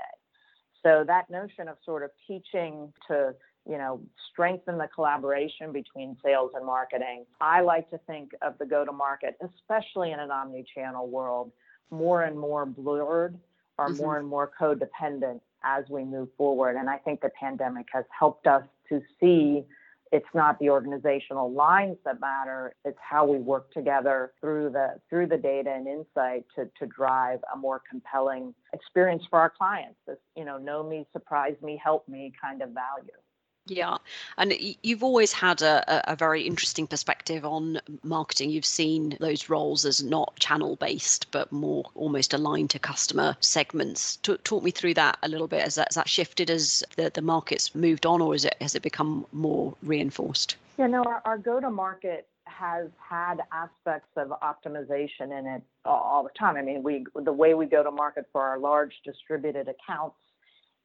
So 0.81 1.03
that 1.07 1.29
notion 1.29 1.67
of 1.67 1.77
sort 1.85 2.03
of 2.03 2.09
teaching 2.27 2.91
to 3.07 3.35
you 3.65 3.77
know, 3.77 4.01
strengthen 4.31 4.77
the 4.77 4.89
collaboration 4.93 5.71
between 5.71 6.17
sales 6.23 6.51
and 6.53 6.65
marketing. 6.65 7.25
I 7.39 7.61
like 7.61 7.89
to 7.91 7.97
think 7.99 8.31
of 8.41 8.57
the 8.57 8.65
go 8.65 8.83
to 8.83 8.91
market, 8.91 9.37
especially 9.41 10.11
in 10.11 10.19
an 10.19 10.31
omni 10.31 10.65
channel 10.75 11.07
world, 11.07 11.51
more 11.89 12.23
and 12.23 12.37
more 12.37 12.65
blurred 12.65 13.37
or 13.77 13.87
mm-hmm. 13.87 13.97
more 13.97 14.17
and 14.17 14.27
more 14.27 14.51
codependent 14.59 15.39
as 15.63 15.85
we 15.89 16.03
move 16.03 16.27
forward. 16.37 16.75
And 16.75 16.89
I 16.89 16.97
think 16.97 17.21
the 17.21 17.31
pandemic 17.39 17.87
has 17.93 18.03
helped 18.17 18.47
us 18.47 18.63
to 18.89 19.01
see 19.19 19.63
it's 20.13 20.27
not 20.35 20.59
the 20.59 20.69
organizational 20.69 21.51
lines 21.51 21.97
that 22.05 22.21
matter 22.21 22.75
it's 22.85 22.99
how 23.01 23.25
we 23.25 23.39
work 23.39 23.71
together 23.73 24.31
through 24.39 24.69
the 24.69 24.95
through 25.09 25.25
the 25.27 25.37
data 25.37 25.71
and 25.71 25.87
insight 25.87 26.45
to, 26.55 26.69
to 26.79 26.85
drive 26.85 27.39
a 27.53 27.57
more 27.57 27.81
compelling 27.89 28.53
experience 28.73 29.23
for 29.29 29.39
our 29.39 29.49
clients. 29.49 29.97
This 30.05 30.17
you 30.37 30.45
know 30.45 30.59
know 30.59 30.83
me 30.87 31.07
surprise 31.11 31.55
me 31.63 31.81
help 31.83 32.07
me 32.07 32.31
kind 32.39 32.61
of 32.61 32.69
value 32.69 33.22
yeah, 33.65 33.97
and 34.37 34.53
you've 34.81 35.03
always 35.03 35.31
had 35.31 35.61
a, 35.61 36.11
a 36.11 36.15
very 36.15 36.41
interesting 36.41 36.85
perspective 36.85 37.45
on 37.45 37.79
marketing. 38.03 38.49
You've 38.49 38.65
seen 38.65 39.15
those 39.21 39.49
roles 39.49 39.85
as 39.85 40.03
not 40.03 40.35
channel 40.37 40.75
based, 40.75 41.31
but 41.31 41.49
more 41.51 41.85
almost 41.95 42.33
aligned 42.33 42.71
to 42.71 42.79
customer 42.79 43.37
segments. 43.39 44.17
Talk 44.17 44.63
me 44.63 44.71
through 44.71 44.95
that 44.95 45.17
a 45.23 45.29
little 45.29 45.47
bit. 45.47 45.61
Has 45.61 45.75
that, 45.75 45.87
has 45.89 45.95
that 45.95 46.09
shifted 46.09 46.49
as 46.49 46.83
the, 46.97 47.09
the 47.13 47.21
market's 47.21 47.73
moved 47.73 48.05
on, 48.05 48.21
or 48.21 48.35
is 48.35 48.43
it 48.43 48.55
has 48.59 48.75
it 48.75 48.81
become 48.81 49.25
more 49.31 49.73
reinforced? 49.81 50.57
Yeah, 50.77 50.87
no, 50.87 51.03
our, 51.03 51.21
our 51.23 51.37
go 51.37 51.61
to 51.61 51.69
market 51.69 52.27
has 52.45 52.89
had 52.97 53.37
aspects 53.53 54.09
of 54.17 54.33
optimization 54.41 55.37
in 55.39 55.45
it 55.47 55.63
all 55.85 56.23
the 56.23 56.37
time. 56.37 56.57
I 56.57 56.61
mean, 56.61 56.83
we 56.83 57.05
the 57.15 57.31
way 57.31 57.53
we 57.53 57.65
go 57.65 57.81
to 57.81 57.91
market 57.91 58.25
for 58.33 58.41
our 58.41 58.59
large 58.59 58.93
distributed 59.05 59.69
accounts 59.69 60.17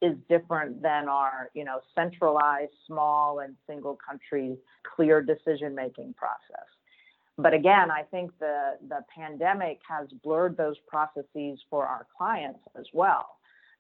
is 0.01 0.15
different 0.29 0.81
than 0.83 1.09
our, 1.09 1.51
you 1.55 1.65
know, 1.65 1.81
centralized, 1.95 2.73
small 2.87 3.41
and 3.41 3.57
single 3.67 3.97
country 3.97 4.57
clear 4.95 5.21
decision 5.21 5.75
making 5.75 6.15
process. 6.15 6.67
But 7.37 7.55
again, 7.55 7.91
I 7.91 8.03
think 8.03 8.33
the 8.41 8.79
the 8.89 9.05
pandemic 9.15 9.81
has 9.89 10.09
blurred 10.25 10.57
those 10.57 10.77
processes 10.87 11.61
for 11.71 11.87
our 11.87 12.07
clients 12.17 12.61
as 12.79 12.87
well. 12.93 13.39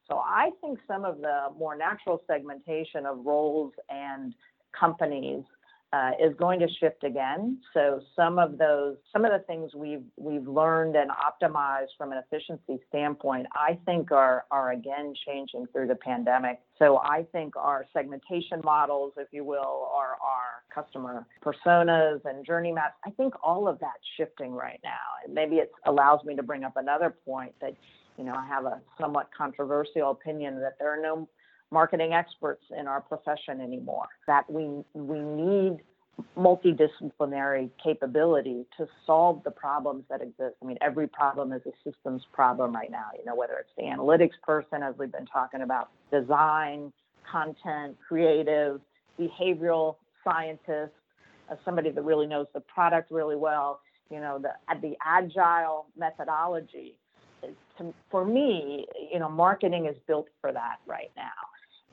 So 0.08 0.18
I 0.24 0.50
think 0.60 0.78
some 0.86 1.04
of 1.04 1.20
the 1.20 1.48
more 1.58 1.76
natural 1.76 2.22
segmentation 2.26 3.04
of 3.04 3.26
roles 3.26 3.72
and 3.90 4.32
companies 4.78 5.44
uh, 5.92 6.10
is 6.22 6.34
going 6.36 6.60
to 6.60 6.68
shift 6.80 7.02
again. 7.02 7.58
So 7.72 8.00
some 8.14 8.38
of 8.38 8.58
those, 8.58 8.96
some 9.12 9.24
of 9.24 9.32
the 9.32 9.44
things 9.46 9.74
we've 9.74 10.04
we've 10.16 10.46
learned 10.46 10.96
and 10.96 11.10
optimized 11.10 11.96
from 11.96 12.12
an 12.12 12.18
efficiency 12.18 12.78
standpoint, 12.88 13.46
I 13.54 13.78
think 13.86 14.12
are 14.12 14.44
are 14.50 14.72
again 14.72 15.14
changing 15.26 15.66
through 15.72 15.86
the 15.86 15.94
pandemic. 15.94 16.60
So 16.78 16.98
I 16.98 17.24
think 17.32 17.56
our 17.56 17.86
segmentation 17.92 18.60
models, 18.62 19.14
if 19.16 19.28
you 19.32 19.44
will, 19.44 19.88
are 19.94 20.16
our 20.22 20.62
customer 20.74 21.26
personas 21.42 22.20
and 22.24 22.44
journey 22.44 22.72
maps. 22.72 22.96
I 23.06 23.10
think 23.10 23.34
all 23.42 23.66
of 23.66 23.78
that's 23.80 23.94
shifting 24.16 24.52
right 24.52 24.80
now, 24.84 24.90
and 25.24 25.34
maybe 25.34 25.56
it 25.56 25.72
allows 25.86 26.22
me 26.24 26.36
to 26.36 26.42
bring 26.42 26.64
up 26.64 26.76
another 26.76 27.14
point 27.24 27.54
that. 27.60 27.74
You 28.16 28.24
know, 28.24 28.34
I 28.34 28.48
have 28.48 28.64
a 28.64 28.80
somewhat 29.00 29.30
controversial 29.30 30.10
opinion 30.10 30.58
that 30.58 30.74
there 30.80 30.92
are 30.92 31.00
no 31.00 31.28
marketing 31.70 32.12
experts 32.12 32.64
in 32.78 32.86
our 32.86 33.00
profession 33.00 33.60
anymore. 33.60 34.06
That 34.26 34.50
we 34.50 34.84
we 34.94 35.20
need 35.20 35.78
multidisciplinary 36.36 37.70
capability 37.82 38.64
to 38.76 38.86
solve 39.06 39.42
the 39.44 39.50
problems 39.50 40.04
that 40.10 40.20
exist. 40.20 40.56
I 40.62 40.66
mean, 40.66 40.78
every 40.80 41.06
problem 41.06 41.52
is 41.52 41.62
a 41.66 41.72
systems 41.88 42.22
problem 42.32 42.74
right 42.74 42.90
now. 42.90 43.06
You 43.16 43.24
know, 43.24 43.36
whether 43.36 43.54
it's 43.54 43.70
the 43.76 43.84
analytics 43.84 44.40
person, 44.42 44.82
as 44.82 44.94
we've 44.98 45.12
been 45.12 45.26
talking 45.26 45.62
about, 45.62 45.90
design, 46.10 46.92
content, 47.30 47.96
creative, 48.06 48.80
behavioral 49.18 49.96
scientist, 50.24 50.92
uh, 51.50 51.56
somebody 51.64 51.90
that 51.90 52.02
really 52.02 52.26
knows 52.26 52.46
the 52.52 52.60
product 52.60 53.10
really 53.10 53.36
well. 53.36 53.80
You 54.10 54.20
know, 54.20 54.38
the 54.40 54.50
the 54.80 54.96
agile 55.04 55.86
methodology. 55.96 56.96
To, 57.78 57.94
for 58.10 58.24
me, 58.24 58.86
you 59.12 59.20
know, 59.20 59.28
marketing 59.28 59.86
is 59.86 59.96
built 60.08 60.26
for 60.40 60.52
that 60.52 60.78
right 60.86 61.12
now. 61.16 61.30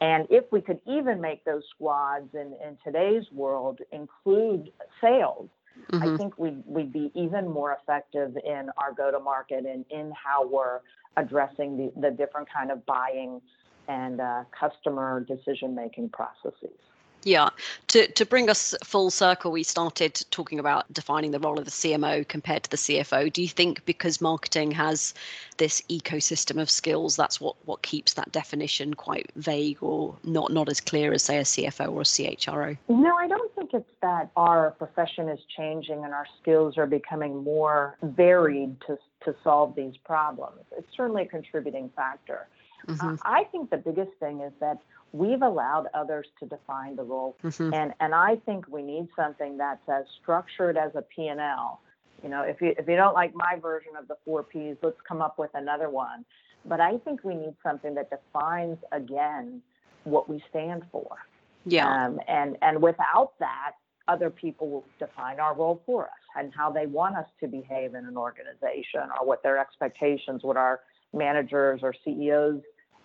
And 0.02 0.28
if 0.30 0.46
we 0.52 0.62
could 0.62 0.80
even 0.86 1.22
make 1.22 1.46
those 1.46 1.64
squads 1.74 2.34
in, 2.34 2.54
in 2.66 2.78
today's 2.84 3.24
world 3.32 3.80
include 3.92 4.72
sales, 5.00 5.50
mm-hmm. 5.92 6.04
I 6.04 6.18
think 6.18 6.38
we'd, 6.38 6.64
we'd 6.66 6.92
be 6.92 7.12
even 7.16 7.50
more 7.50 7.78
effective 7.82 8.38
in 8.46 8.70
our 8.78 8.92
go 8.94 9.10
to 9.10 9.20
market 9.20 9.66
and 9.66 9.86
in 9.90 10.12
how 10.12 10.48
we're 10.48 10.80
addressing 11.18 11.78
the, 11.78 12.02
the 12.02 12.12
different 12.12 12.48
kind 12.54 12.72
of 12.72 12.86
buying 12.86 13.42
and 13.88 14.20
uh, 14.20 14.44
customer 14.58 15.22
decision 15.22 15.76
making 15.76 16.10
processes. 16.10 16.78
Yeah. 17.26 17.50
To, 17.88 18.08
to 18.08 18.26
bring 18.26 18.52
us 18.52 18.76
full 18.84 19.10
circle, 19.10 19.52
we 19.52 19.64
started 19.64 20.24
talking 20.30 20.60
about 20.60 20.92
defining 20.94 21.32
the 21.32 21.40
role 21.40 21.58
of 21.58 21.66
the 21.66 21.72
CMO 21.72 22.26
compared 22.28 22.64
to 22.64 22.70
the 22.70 22.78
CFO. 22.78 23.34
Do 23.34 23.42
you 23.42 23.48
think 23.48 23.84
because 23.86 24.22
marketing 24.22 24.72
has 24.72 25.16
this 25.58 25.82
ecosystem 25.90 26.62
of 26.62 26.70
skills, 26.70 27.16
that's 27.16 27.42
what, 27.42 27.56
what 27.66 27.82
keeps 27.82 28.14
that 28.14 28.32
definition 28.32 28.94
quite 28.94 29.32
vague 29.38 29.82
or 29.82 30.16
not, 30.24 30.54
not 30.54 30.70
as 30.70 30.80
clear 30.80 31.14
as, 31.14 31.24
say, 31.24 31.40
a 31.40 31.42
CFO 31.42 31.92
or 31.92 32.02
a 32.02 32.04
CHRO? 32.04 32.78
No, 32.90 33.16
I 33.16 33.28
don't 33.28 33.55
think 33.56 33.72
it's 33.74 33.90
that 34.02 34.30
our 34.36 34.72
profession 34.72 35.30
is 35.30 35.40
changing 35.56 36.04
and 36.04 36.14
our 36.14 36.26
skills 36.42 36.78
are 36.78 36.86
becoming 36.86 37.44
more 37.44 37.98
varied 38.02 38.76
to, 38.88 38.98
to 39.24 39.36
solve 39.44 39.76
these 39.76 39.96
problems. 40.06 40.62
It's 40.78 40.88
certainly 40.96 41.24
a 41.24 41.28
contributing 41.28 41.90
factor. 41.96 42.48
Mm-hmm. 42.88 43.08
Uh, 43.08 43.18
I 43.24 43.46
think 43.46 43.70
the 43.70 43.78
biggest 43.78 44.12
thing 44.20 44.42
is 44.42 44.54
that 44.60 44.80
we've 45.12 45.42
allowed 45.42 45.88
others 45.94 46.28
to 46.40 46.46
define 46.46 46.96
the 46.96 47.04
role. 47.04 47.38
Mm-hmm. 47.44 47.74
And, 47.74 47.94
and 48.00 48.14
I 48.14 48.36
think 48.46 48.68
we 48.68 48.82
need 48.82 49.08
something 49.16 49.58
that's 49.58 49.88
as 49.90 50.06
structured 50.22 50.78
as 50.78 50.92
a 50.96 51.02
P&L. 51.02 51.80
You 52.24 52.30
know, 52.30 52.42
if 52.42 52.62
you, 52.62 52.74
if 52.78 52.88
you 52.88 52.96
don't 52.96 53.14
like 53.14 53.34
my 53.34 53.58
version 53.62 53.92
of 53.98 54.08
the 54.08 54.18
four 54.26 54.44
Ps, 54.44 54.78
let's 54.82 55.00
come 55.08 55.22
up 55.22 55.38
with 55.40 55.52
another 55.54 55.90
one. 55.90 56.26
But 56.66 56.80
I 56.80 56.98
think 57.00 57.24
we 57.24 57.36
need 57.36 57.56
something 57.64 57.96
that 57.96 58.10
defines 58.10 58.78
again 58.92 59.62
what 60.04 60.28
we 60.30 60.44
stand 60.50 60.84
for. 60.92 61.18
Yeah. 61.66 61.88
Um, 61.88 62.20
and, 62.28 62.58
and 62.62 62.82
without 62.82 63.34
that, 63.40 63.74
other 64.08 64.30
people 64.30 64.70
will 64.70 64.86
define 65.00 65.40
our 65.40 65.56
role 65.56 65.82
for 65.86 66.06
us 66.06 66.12
and 66.38 66.54
how 66.54 66.72
they 66.72 66.86
want 66.86 67.16
us 67.16 67.28
to 67.40 67.48
behave 67.48 67.96
in 67.96 68.06
an 68.06 68.18
organization 68.18 69.02
or 69.20 69.26
what 69.26 69.42
their 69.42 69.58
expectations, 69.58 70.44
what 70.44 70.58
our 70.58 70.82
managers 71.14 71.80
or 71.82 71.94
CEOs 72.04 72.62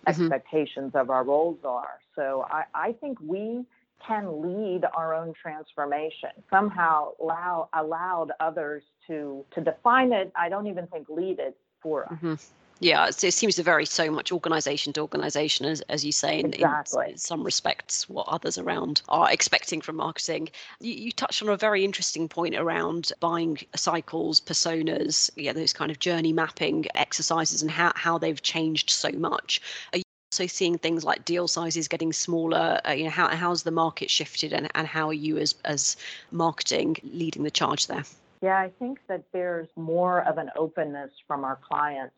mm-hmm. 0.07 0.21
expectations 0.21 0.91
of 0.93 1.09
our 1.09 1.23
roles 1.23 1.59
are. 1.65 1.99
So 2.15 2.45
I, 2.49 2.63
I 2.73 2.91
think 2.93 3.19
we 3.19 3.65
can 4.05 4.41
lead 4.41 4.81
our 4.95 5.13
own 5.13 5.33
transformation. 5.39 6.29
Somehow 6.49 7.11
allow 7.21 7.69
allowed 7.73 8.31
others 8.39 8.83
to 9.07 9.45
to 9.53 9.61
define 9.61 10.11
it. 10.11 10.31
I 10.35 10.49
don't 10.49 10.67
even 10.67 10.87
think 10.87 11.07
lead 11.09 11.39
it 11.39 11.57
for 11.81 12.05
us. 12.05 12.13
Mm-hmm. 12.13 12.33
Yeah, 12.81 13.05
it 13.05 13.33
seems 13.33 13.55
to 13.57 13.63
vary 13.63 13.85
so 13.85 14.09
much 14.09 14.31
organization 14.31 14.91
to 14.93 15.01
organization, 15.01 15.67
as, 15.67 15.81
as 15.81 16.03
you 16.03 16.11
say, 16.11 16.39
in, 16.39 16.51
exactly. 16.51 17.11
in 17.11 17.17
some 17.17 17.43
respects, 17.43 18.09
what 18.09 18.27
others 18.27 18.57
around 18.57 19.03
are 19.07 19.31
expecting 19.31 19.81
from 19.81 19.97
marketing. 19.97 20.49
You, 20.79 20.93
you, 20.93 21.11
touched 21.11 21.43
on 21.43 21.49
a 21.49 21.57
very 21.57 21.85
interesting 21.85 22.27
point 22.27 22.55
around 22.55 23.11
buying 23.19 23.59
cycles, 23.75 24.41
personas, 24.41 25.29
yeah, 25.35 25.53
those 25.53 25.73
kind 25.73 25.91
of 25.91 25.99
journey 25.99 26.33
mapping 26.33 26.87
exercises 26.95 27.61
and 27.61 27.69
how, 27.69 27.91
how 27.95 28.17
they've 28.17 28.41
changed 28.41 28.89
so 28.89 29.11
much. 29.11 29.61
Are 29.93 29.99
you 29.99 30.03
also 30.31 30.47
seeing 30.47 30.79
things 30.79 31.03
like 31.03 31.23
deal 31.23 31.47
sizes 31.47 31.87
getting 31.87 32.11
smaller? 32.11 32.81
Uh, 32.83 32.93
you 32.93 33.03
know, 33.03 33.11
how, 33.11 33.27
how's 33.27 33.61
the 33.61 33.69
market 33.69 34.09
shifted 34.09 34.53
and, 34.53 34.71
and 34.73 34.87
how 34.87 35.07
are 35.07 35.13
you 35.13 35.37
as, 35.37 35.53
as 35.65 35.97
marketing 36.31 36.97
leading 37.03 37.43
the 37.43 37.51
charge 37.51 37.85
there? 37.85 38.05
Yeah, 38.41 38.57
I 38.57 38.71
think 38.79 39.01
that 39.07 39.23
there's 39.33 39.67
more 39.75 40.21
of 40.21 40.39
an 40.39 40.49
openness 40.55 41.11
from 41.27 41.43
our 41.43 41.57
clients 41.57 42.15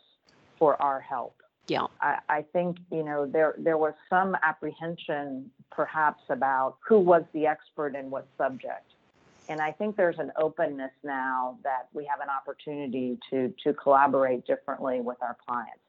for 0.63 0.81
our 0.81 1.01
help. 1.01 1.35
Yeah. 1.67 1.87
I, 1.99 2.19
I 2.29 2.45
think, 2.53 2.77
you 2.89 3.03
know, 3.03 3.25
there 3.25 3.55
there 3.57 3.77
was 3.77 3.93
some 4.09 4.37
apprehension 4.41 5.51
perhaps 5.71 6.23
about 6.29 6.77
who 6.87 6.99
was 6.99 7.23
the 7.33 7.47
expert 7.47 7.95
in 7.95 8.09
what 8.09 8.27
subject. 8.37 8.87
And 9.49 9.59
I 9.59 9.73
think 9.73 9.97
there's 9.97 10.19
an 10.19 10.31
openness 10.37 10.95
now 11.03 11.57
that 11.63 11.89
we 11.93 12.05
have 12.05 12.21
an 12.21 12.29
opportunity 12.29 13.19
to 13.29 13.53
to 13.63 13.73
collaborate 13.73 14.45
differently 14.45 15.01
with 15.01 15.17
our 15.21 15.35
clients. 15.45 15.81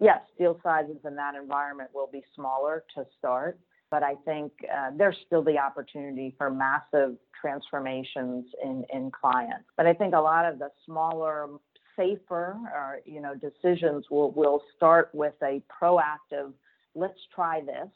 Yes, 0.00 0.20
deal 0.38 0.58
sizes 0.62 0.96
in 1.04 1.14
that 1.16 1.34
environment 1.34 1.90
will 1.92 2.08
be 2.10 2.22
smaller 2.34 2.84
to 2.94 3.04
start, 3.18 3.58
but 3.90 4.02
I 4.02 4.14
think 4.24 4.50
uh, 4.74 4.90
there's 4.96 5.16
still 5.26 5.42
the 5.42 5.58
opportunity 5.58 6.34
for 6.38 6.50
massive 6.50 7.16
transformations 7.38 8.46
in, 8.64 8.84
in 8.92 9.10
clients. 9.10 9.66
But 9.76 9.86
I 9.86 9.92
think 9.92 10.14
a 10.14 10.20
lot 10.20 10.44
of 10.50 10.58
the 10.58 10.70
smaller, 10.86 11.48
safer. 11.96 12.56
Or 12.74 13.00
you 13.04 13.20
know 13.20 13.34
decisions 13.34 14.06
will 14.10 14.30
will 14.32 14.62
start 14.76 15.10
with 15.12 15.34
a 15.42 15.62
proactive 15.80 16.52
let's 16.94 17.18
try 17.34 17.60
this 17.60 17.88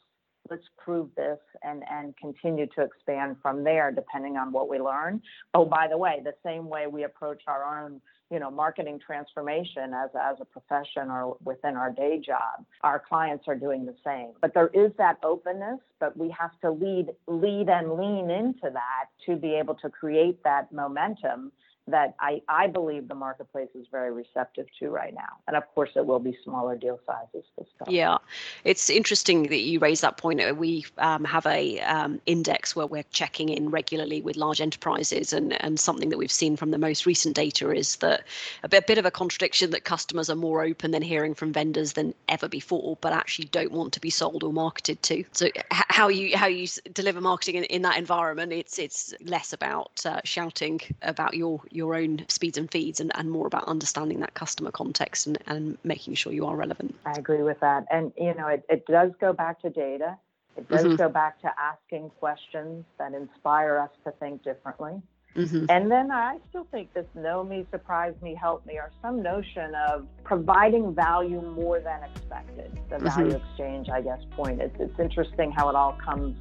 let's 0.49 0.63
prove 0.77 1.09
this 1.15 1.39
and 1.63 1.83
and 1.89 2.15
continue 2.17 2.67
to 2.67 2.81
expand 2.81 3.37
from 3.41 3.63
there 3.63 3.91
depending 3.91 4.37
on 4.37 4.51
what 4.51 4.69
we 4.69 4.79
learn. 4.79 5.21
Oh 5.53 5.65
by 5.65 5.87
the 5.89 5.97
way 5.97 6.21
the 6.23 6.33
same 6.43 6.67
way 6.67 6.87
we 6.87 7.03
approach 7.03 7.43
our 7.47 7.83
own 7.83 8.01
you 8.31 8.39
know 8.39 8.51
marketing 8.51 8.99
transformation 9.05 9.93
as 9.93 10.09
as 10.15 10.37
a 10.39 10.45
profession 10.45 11.09
or 11.09 11.37
within 11.43 11.75
our 11.75 11.91
day 11.91 12.19
job 12.19 12.65
our 12.81 13.01
clients 13.07 13.45
are 13.47 13.55
doing 13.55 13.85
the 13.85 13.95
same. 14.05 14.31
But 14.41 14.53
there 14.53 14.69
is 14.73 14.91
that 14.97 15.17
openness 15.23 15.79
but 15.99 16.15
we 16.17 16.33
have 16.37 16.51
to 16.61 16.71
lead 16.71 17.07
lead 17.27 17.69
and 17.69 17.93
lean 17.93 18.29
into 18.29 18.69
that 18.71 19.05
to 19.25 19.35
be 19.35 19.55
able 19.55 19.75
to 19.75 19.89
create 19.89 20.43
that 20.43 20.71
momentum 20.71 21.51
that 21.87 22.15
I, 22.19 22.41
I 22.49 22.67
believe 22.67 23.07
the 23.07 23.15
marketplace 23.15 23.69
is 23.73 23.87
very 23.91 24.11
receptive 24.11 24.67
to 24.79 24.89
right 24.89 25.13
now. 25.13 25.37
And 25.47 25.55
of 25.55 25.63
course, 25.73 25.91
it 25.95 26.05
will 26.05 26.19
be 26.19 26.37
smaller 26.43 26.75
deal 26.75 26.99
sizes 27.05 27.47
to 27.57 27.65
start. 27.75 27.89
Yeah, 27.91 28.17
it's 28.63 28.89
interesting 28.89 29.43
that 29.43 29.59
you 29.59 29.79
raise 29.79 30.01
that 30.01 30.17
point. 30.17 30.41
Uh, 30.41 30.53
we 30.55 30.85
um, 30.97 31.23
have 31.23 31.45
a 31.45 31.79
um, 31.81 32.19
index 32.25 32.75
where 32.75 32.87
we're 32.87 33.05
checking 33.11 33.49
in 33.49 33.69
regularly 33.69 34.21
with 34.21 34.35
large 34.35 34.61
enterprises, 34.61 35.33
and, 35.33 35.61
and 35.63 35.79
something 35.79 36.09
that 36.09 36.17
we've 36.17 36.31
seen 36.31 36.57
from 36.57 36.71
the 36.71 36.77
most 36.77 37.05
recent 37.05 37.35
data 37.35 37.71
is 37.71 37.97
that 37.97 38.23
a 38.63 38.69
bit, 38.69 38.83
a 38.83 38.85
bit 38.85 38.97
of 38.97 39.05
a 39.05 39.11
contradiction 39.11 39.71
that 39.71 39.83
customers 39.83 40.29
are 40.29 40.35
more 40.35 40.63
open 40.63 40.91
than 40.91 41.01
hearing 41.01 41.33
from 41.33 41.53
vendors 41.53 41.93
than 41.93 42.13
ever 42.27 42.47
before, 42.47 42.97
but 43.01 43.13
actually 43.13 43.45
don't 43.45 43.71
want 43.71 43.93
to 43.93 43.99
be 43.99 44.09
sold 44.09 44.43
or 44.43 44.51
marketed 44.51 45.01
to. 45.03 45.23
So 45.31 45.49
how 45.71 46.09
you 46.09 46.35
how 46.37 46.47
you 46.47 46.67
deliver 46.93 47.21
marketing 47.21 47.55
in, 47.55 47.63
in 47.65 47.81
that 47.83 47.97
environment, 47.97 48.51
it's 48.51 48.77
it's 48.77 49.13
less 49.23 49.53
about 49.53 50.05
uh, 50.05 50.21
shouting 50.23 50.81
about 51.01 51.33
your 51.35 51.61
your 51.77 51.95
own 51.95 52.25
speeds 52.27 52.57
and 52.57 52.69
feeds 52.69 52.99
and, 52.99 53.11
and 53.15 53.31
more 53.31 53.47
about 53.47 53.63
understanding 53.65 54.19
that 54.19 54.33
customer 54.33 54.71
context 54.71 55.27
and, 55.27 55.37
and 55.47 55.77
making 55.83 56.15
sure 56.15 56.33
you 56.33 56.45
are 56.45 56.55
relevant. 56.55 56.95
I 57.05 57.13
agree 57.17 57.43
with 57.43 57.59
that. 57.61 57.85
And, 57.91 58.11
you 58.17 58.33
know, 58.33 58.47
it, 58.47 58.65
it 58.67 58.85
does 58.87 59.11
go 59.21 59.31
back 59.31 59.61
to 59.61 59.69
data. 59.69 60.17
It 60.57 60.67
does 60.67 60.83
mm-hmm. 60.83 60.95
go 60.95 61.07
back 61.07 61.39
to 61.41 61.51
asking 61.57 62.09
questions 62.19 62.83
that 62.97 63.13
inspire 63.13 63.77
us 63.77 63.91
to 64.05 64.11
think 64.19 64.43
differently. 64.43 65.01
Mm-hmm. 65.35 65.65
And 65.69 65.91
then 65.91 66.09
I 66.11 66.39
still 66.49 66.65
think 66.71 66.91
this 66.95 67.05
know 67.13 67.43
me, 67.43 67.67
surprise 67.69 68.15
me, 68.23 68.33
help 68.33 68.65
me, 68.65 68.73
or 68.77 68.89
some 69.03 69.21
notion 69.21 69.75
of 69.75 70.07
providing 70.23 70.95
value 70.95 71.41
more 71.41 71.79
than 71.79 72.01
expected. 72.09 72.71
The 72.89 72.95
mm-hmm. 72.95 73.07
value 73.07 73.35
exchange, 73.35 73.87
I 73.89 74.01
guess, 74.01 74.21
point. 74.31 74.61
It's, 74.61 74.75
it's 74.79 74.99
interesting 74.99 75.51
how 75.51 75.69
it 75.69 75.75
all 75.75 75.95
comes, 76.03 76.35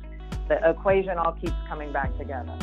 the 0.49 0.57
equation 0.71 1.19
all 1.19 1.33
keeps 1.33 1.61
coming 1.69 1.93
back 1.93 2.17
together. 2.17 2.57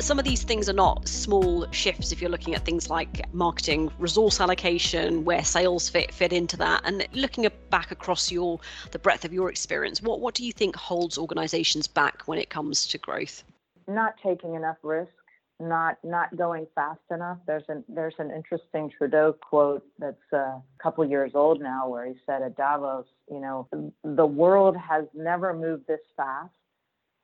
Some 0.00 0.18
of 0.18 0.24
these 0.24 0.42
things 0.42 0.68
are 0.68 0.74
not 0.74 1.06
small 1.06 1.66
shifts 1.70 2.12
if 2.12 2.20
you're 2.20 2.30
looking 2.30 2.54
at 2.54 2.64
things 2.64 2.90
like 2.90 3.32
marketing 3.32 3.90
resource 3.98 4.40
allocation 4.40 5.24
where 5.24 5.44
sales 5.44 5.88
fit 5.88 6.12
fit 6.12 6.32
into 6.32 6.56
that 6.56 6.82
and 6.84 7.06
looking 7.12 7.48
back 7.70 7.90
across 7.90 8.30
your 8.30 8.58
the 8.90 8.98
breadth 8.98 9.24
of 9.24 9.32
your 9.32 9.50
experience 9.50 10.02
what 10.02 10.20
what 10.20 10.34
do 10.34 10.44
you 10.44 10.52
think 10.52 10.74
holds 10.76 11.18
organizations 11.18 11.86
back 11.86 12.22
when 12.26 12.38
it 12.38 12.50
comes 12.50 12.86
to 12.86 12.98
growth? 12.98 13.44
Not 13.86 14.14
taking 14.22 14.54
enough 14.54 14.78
risk 14.82 15.12
not 15.58 15.96
not 16.04 16.36
going 16.36 16.66
fast 16.74 17.00
enough. 17.10 17.38
There's 17.46 17.64
an 17.68 17.84
there's 17.88 18.14
an 18.18 18.30
interesting 18.30 18.90
trudeau 18.96 19.32
quote 19.32 19.84
that's 19.98 20.32
a 20.32 20.60
couple 20.82 21.04
years 21.04 21.32
old 21.34 21.60
now 21.60 21.88
where 21.88 22.06
he 22.06 22.14
said 22.26 22.42
at 22.42 22.56
davos 22.56 23.06
you 23.30 23.40
know 23.40 23.66
the 24.04 24.26
world 24.26 24.76
has 24.76 25.04
never 25.14 25.54
moved 25.54 25.86
this 25.86 26.00
fast 26.16 26.52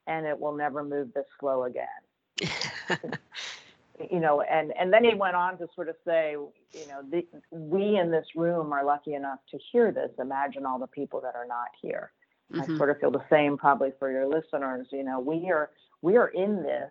and 0.06 0.26
it 0.26 0.38
will 0.38 0.54
never 0.54 0.82
move 0.82 1.12
this 1.14 1.26
slow 1.38 1.64
again 1.64 1.86
you 4.10 4.20
know, 4.20 4.40
and 4.42 4.72
and 4.78 4.92
then 4.92 5.04
he 5.04 5.14
went 5.14 5.36
on 5.36 5.58
to 5.58 5.68
sort 5.74 5.88
of 5.88 5.96
say, 6.04 6.32
you 6.32 6.86
know, 6.88 7.02
the, 7.10 7.26
we 7.50 7.96
in 7.96 8.10
this 8.10 8.26
room 8.34 8.72
are 8.72 8.84
lucky 8.84 9.14
enough 9.14 9.38
to 9.50 9.58
hear 9.70 9.92
this. 9.92 10.10
Imagine 10.18 10.66
all 10.66 10.78
the 10.78 10.86
people 10.86 11.20
that 11.20 11.34
are 11.34 11.46
not 11.46 11.68
here. 11.80 12.12
Mm-hmm. 12.52 12.74
I 12.74 12.76
sort 12.76 12.90
of 12.90 12.98
feel 12.98 13.10
the 13.10 13.24
same 13.30 13.56
probably 13.56 13.92
for 13.98 14.10
your 14.10 14.26
listeners. 14.26 14.86
You 14.90 15.04
know, 15.04 15.20
we 15.20 15.50
are 15.50 15.70
we 16.00 16.16
are 16.16 16.28
in 16.28 16.62
this, 16.62 16.90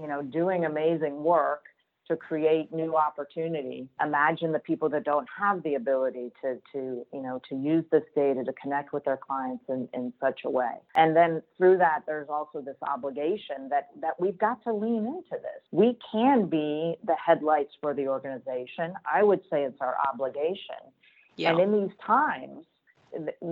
you 0.00 0.06
know, 0.06 0.22
doing 0.22 0.64
amazing 0.64 1.22
work 1.22 1.64
to 2.08 2.16
create 2.16 2.72
new 2.72 2.96
opportunity. 2.96 3.88
Imagine 4.02 4.52
the 4.52 4.58
people 4.58 4.88
that 4.90 5.04
don't 5.04 5.26
have 5.38 5.62
the 5.62 5.74
ability 5.74 6.30
to, 6.42 6.60
to 6.72 7.06
you 7.12 7.22
know, 7.22 7.40
to 7.48 7.56
use 7.56 7.84
this 7.90 8.02
data 8.14 8.44
to 8.44 8.52
connect 8.52 8.92
with 8.92 9.04
their 9.04 9.16
clients 9.16 9.64
in, 9.68 9.88
in 9.94 10.12
such 10.20 10.40
a 10.44 10.50
way. 10.50 10.74
And 10.94 11.16
then 11.16 11.42
through 11.56 11.78
that, 11.78 12.02
there's 12.06 12.28
also 12.28 12.60
this 12.60 12.76
obligation 12.82 13.68
that, 13.70 13.88
that 14.00 14.20
we've 14.20 14.38
got 14.38 14.62
to 14.64 14.72
lean 14.72 15.06
into 15.06 15.30
this. 15.30 15.62
We 15.70 15.98
can 16.12 16.46
be 16.46 16.96
the 17.04 17.16
headlights 17.24 17.72
for 17.80 17.94
the 17.94 18.08
organization. 18.08 18.94
I 19.10 19.22
would 19.22 19.40
say 19.50 19.64
it's 19.64 19.80
our 19.80 19.96
obligation. 20.12 20.92
Yeah. 21.36 21.50
And 21.50 21.60
in 21.60 21.72
these 21.72 21.96
times, 22.06 22.66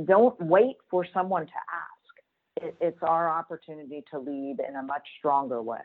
don't 0.05 0.41
wait 0.41 0.77
for 0.91 1.07
someone 1.13 1.47
to 1.47 1.53
ask. 1.53 2.75
it's 2.81 3.03
our 3.03 3.29
opportunity 3.31 4.05
to 4.11 4.19
lead 4.19 4.57
in 4.67 4.77
a 4.77 4.83
much 4.83 5.07
stronger 5.19 5.63
way. 5.63 5.79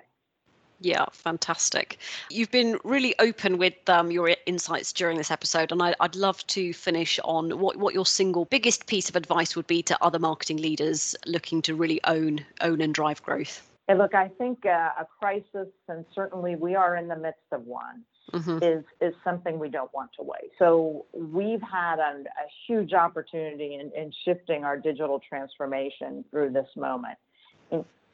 Yeah, 0.80 1.06
fantastic. 1.12 1.98
You've 2.30 2.52
been 2.52 2.78
really 2.84 3.16
open 3.20 3.58
with 3.58 3.74
um, 3.90 4.12
your 4.12 4.36
insights 4.46 4.94
during 4.94 5.18
this 5.18 5.32
episode, 5.32 5.72
and 5.72 5.82
I, 5.82 5.96
would 6.00 6.16
love 6.16 6.46
to 6.48 6.72
finish 6.74 7.20
on 7.24 7.60
what, 7.60 7.78
what 7.78 7.94
your 7.94 8.06
single 8.06 8.46
biggest 8.46 8.86
piece 8.86 9.10
of 9.10 9.16
advice 9.16 9.56
would 9.56 9.68
be 9.68 9.82
to 9.84 10.04
other 10.04 10.20
marketing 10.20 10.58
leaders 10.58 11.16
looking 11.26 11.62
to 11.64 11.76
really 11.76 12.00
own 12.04 12.46
own 12.62 12.82
and 12.82 12.94
drive 12.94 13.24
growth. 13.24 13.68
Look, 13.90 14.14
I 14.14 14.28
think 14.38 14.66
uh, 14.66 14.90
a 15.00 15.08
crisis, 15.20 15.70
and 15.88 16.06
certainly 16.14 16.56
we 16.56 16.76
are 16.76 16.96
in 16.96 17.08
the 17.08 17.16
midst 17.16 17.40
of 17.52 17.66
one, 17.66 18.04
mm-hmm. 18.34 18.62
is 18.62 18.84
is 19.02 19.16
something 19.24 19.58
we 19.58 19.70
don't 19.70 19.94
want 19.96 20.12
to 20.20 20.24
wait. 20.24 20.52
So 20.60 21.06
we've 21.14 21.62
had 21.62 21.98
a, 21.98 22.20
a 22.22 22.48
huge 22.68 22.94
opportunity 22.94 23.76
in, 23.76 23.92
in 24.00 24.14
shifting 24.26 24.64
our 24.64 24.78
digital 24.78 25.20
transformation 25.28 26.24
through 26.30 26.52
this 26.52 26.68
moment 26.76 27.18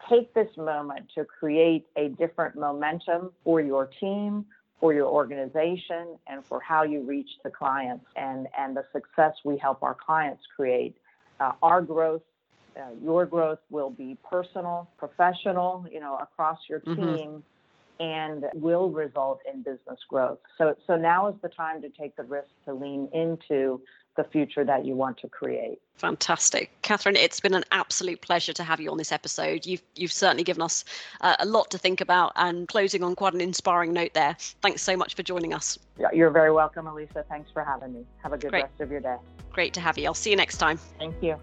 take 0.10 0.34
this 0.34 0.50
moment 0.58 1.10
to 1.16 1.26
create 1.26 1.86
a 1.96 2.10
different 2.10 2.56
momentum 2.56 3.32
for 3.44 3.62
your 3.62 3.89
team, 4.00 4.46
for 4.80 4.94
your 4.94 5.08
organization, 5.08 6.18
and 6.28 6.46
for 6.46 6.60
how 6.60 6.84
you 6.84 7.02
reach 7.02 7.30
the 7.44 7.50
clients 7.50 8.06
and, 8.16 8.48
and 8.58 8.76
the 8.76 8.84
success 8.92 9.34
we 9.46 9.58
help 9.58 9.82
our 9.84 9.96
clients 9.96 10.44
create. 10.56 10.96
Uh, 11.39 11.54
our 11.62 11.82
growth, 11.82 12.22
uh, 12.78 12.82
your 13.02 13.26
growth 13.26 13.60
will 13.70 13.89
be 13.89 14.18
personal, 14.30 14.89
professional, 14.98 15.86
you 15.92 16.00
know, 16.00 16.18
across 16.18 16.60
your 16.70 16.80
mm-hmm. 16.82 16.96
team. 16.96 17.30
Mm-hmm. 17.30 17.53
And 17.99 18.45
will 18.53 18.89
result 18.89 19.39
in 19.51 19.62
business 19.62 19.99
growth. 20.10 20.39
So, 20.58 20.75
so 20.88 20.97
now 20.97 21.29
is 21.29 21.36
the 21.41 21.49
time 21.49 21.82
to 21.84 21.89
take 21.89 22.15
the 22.15 22.23
risk 22.23 22.49
to 22.65 22.73
lean 22.73 23.08
into 23.13 23.82
the 24.15 24.23
future 24.23 24.63
that 24.63 24.86
you 24.86 24.95
want 24.95 25.17
to 25.17 25.27
create. 25.27 25.79
Fantastic, 25.95 26.71
Catherine. 26.82 27.15
It's 27.15 27.39
been 27.39 27.53
an 27.53 27.63
absolute 27.71 28.21
pleasure 28.21 28.53
to 28.53 28.63
have 28.63 28.79
you 28.79 28.91
on 28.91 28.97
this 28.97 29.12
episode. 29.12 29.65
You've 29.65 29.82
you've 29.95 30.12
certainly 30.12 30.43
given 30.43 30.62
us 30.62 30.86
uh, 31.21 31.36
a 31.39 31.45
lot 31.45 31.71
to 31.71 31.77
think 31.77 32.01
about, 32.01 32.32
and 32.36 32.67
closing 32.67 33.03
on 33.03 33.15
quite 33.15 33.34
an 33.34 33.41
inspiring 33.41 33.93
note 33.93 34.13
there. 34.13 34.36
Thanks 34.62 34.82
so 34.82 34.97
much 34.97 35.15
for 35.15 35.23
joining 35.23 35.53
us. 35.53 35.79
Yeah, 35.99 36.08
you're 36.13 36.32
very 36.32 36.51
welcome, 36.51 36.88
Elisa. 36.88 37.25
Thanks 37.29 37.49
for 37.51 37.63
having 37.63 37.93
me. 37.93 38.06
Have 38.21 38.34
a 38.34 38.38
good 38.38 38.51
Great. 38.51 38.63
rest 38.63 38.82
of 38.82 38.91
your 38.91 39.01
day. 39.01 39.17
Great 39.51 39.73
to 39.75 39.82
have 39.82 39.97
you. 39.97 40.06
I'll 40.06 40.13
see 40.13 40.32
you 40.32 40.36
next 40.36 40.58
time. 40.58 40.77
Thank 40.99 41.15
you. 41.21 41.38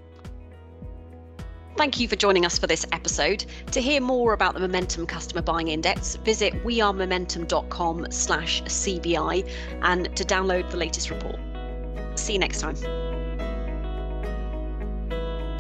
Thank 1.77 1.99
you 1.99 2.09
for 2.09 2.17
joining 2.17 2.45
us 2.45 2.59
for 2.59 2.67
this 2.67 2.85
episode. 2.93 3.47
To 3.73 3.81
hear 3.81 4.01
more 4.01 4.35
about 4.35 4.55
the 4.55 4.61
Momentum 4.61 5.07
Customer 5.07 5.41
Buying 5.41 5.69
Index, 5.69 6.17
visit 6.17 6.53
wearemomentum.com 6.65 8.11
slash 8.11 8.63
CBI 8.65 9.49
and 9.83 10.15
to 10.17 10.25
download 10.25 10.71
the 10.71 10.77
latest 10.77 11.11
report. 11.11 11.39
See 12.17 12.35
you 12.35 12.39
next 12.39 12.61
time. 12.61 12.75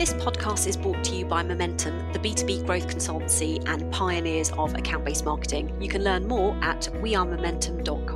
This 0.01 0.15
podcast 0.15 0.67
is 0.67 0.77
brought 0.79 1.05
to 1.05 1.15
you 1.15 1.27
by 1.27 1.43
Momentum, 1.43 2.13
the 2.13 2.19
B2B 2.19 2.65
growth 2.65 2.87
consultancy 2.89 3.63
and 3.69 3.93
pioneers 3.93 4.51
of 4.53 4.75
account 4.75 5.05
based 5.05 5.27
marketing. 5.27 5.77
You 5.81 5.89
can 5.89 6.03
learn 6.03 6.27
more 6.27 6.57
at 6.63 6.89
wearemomentum.com. 7.03 8.10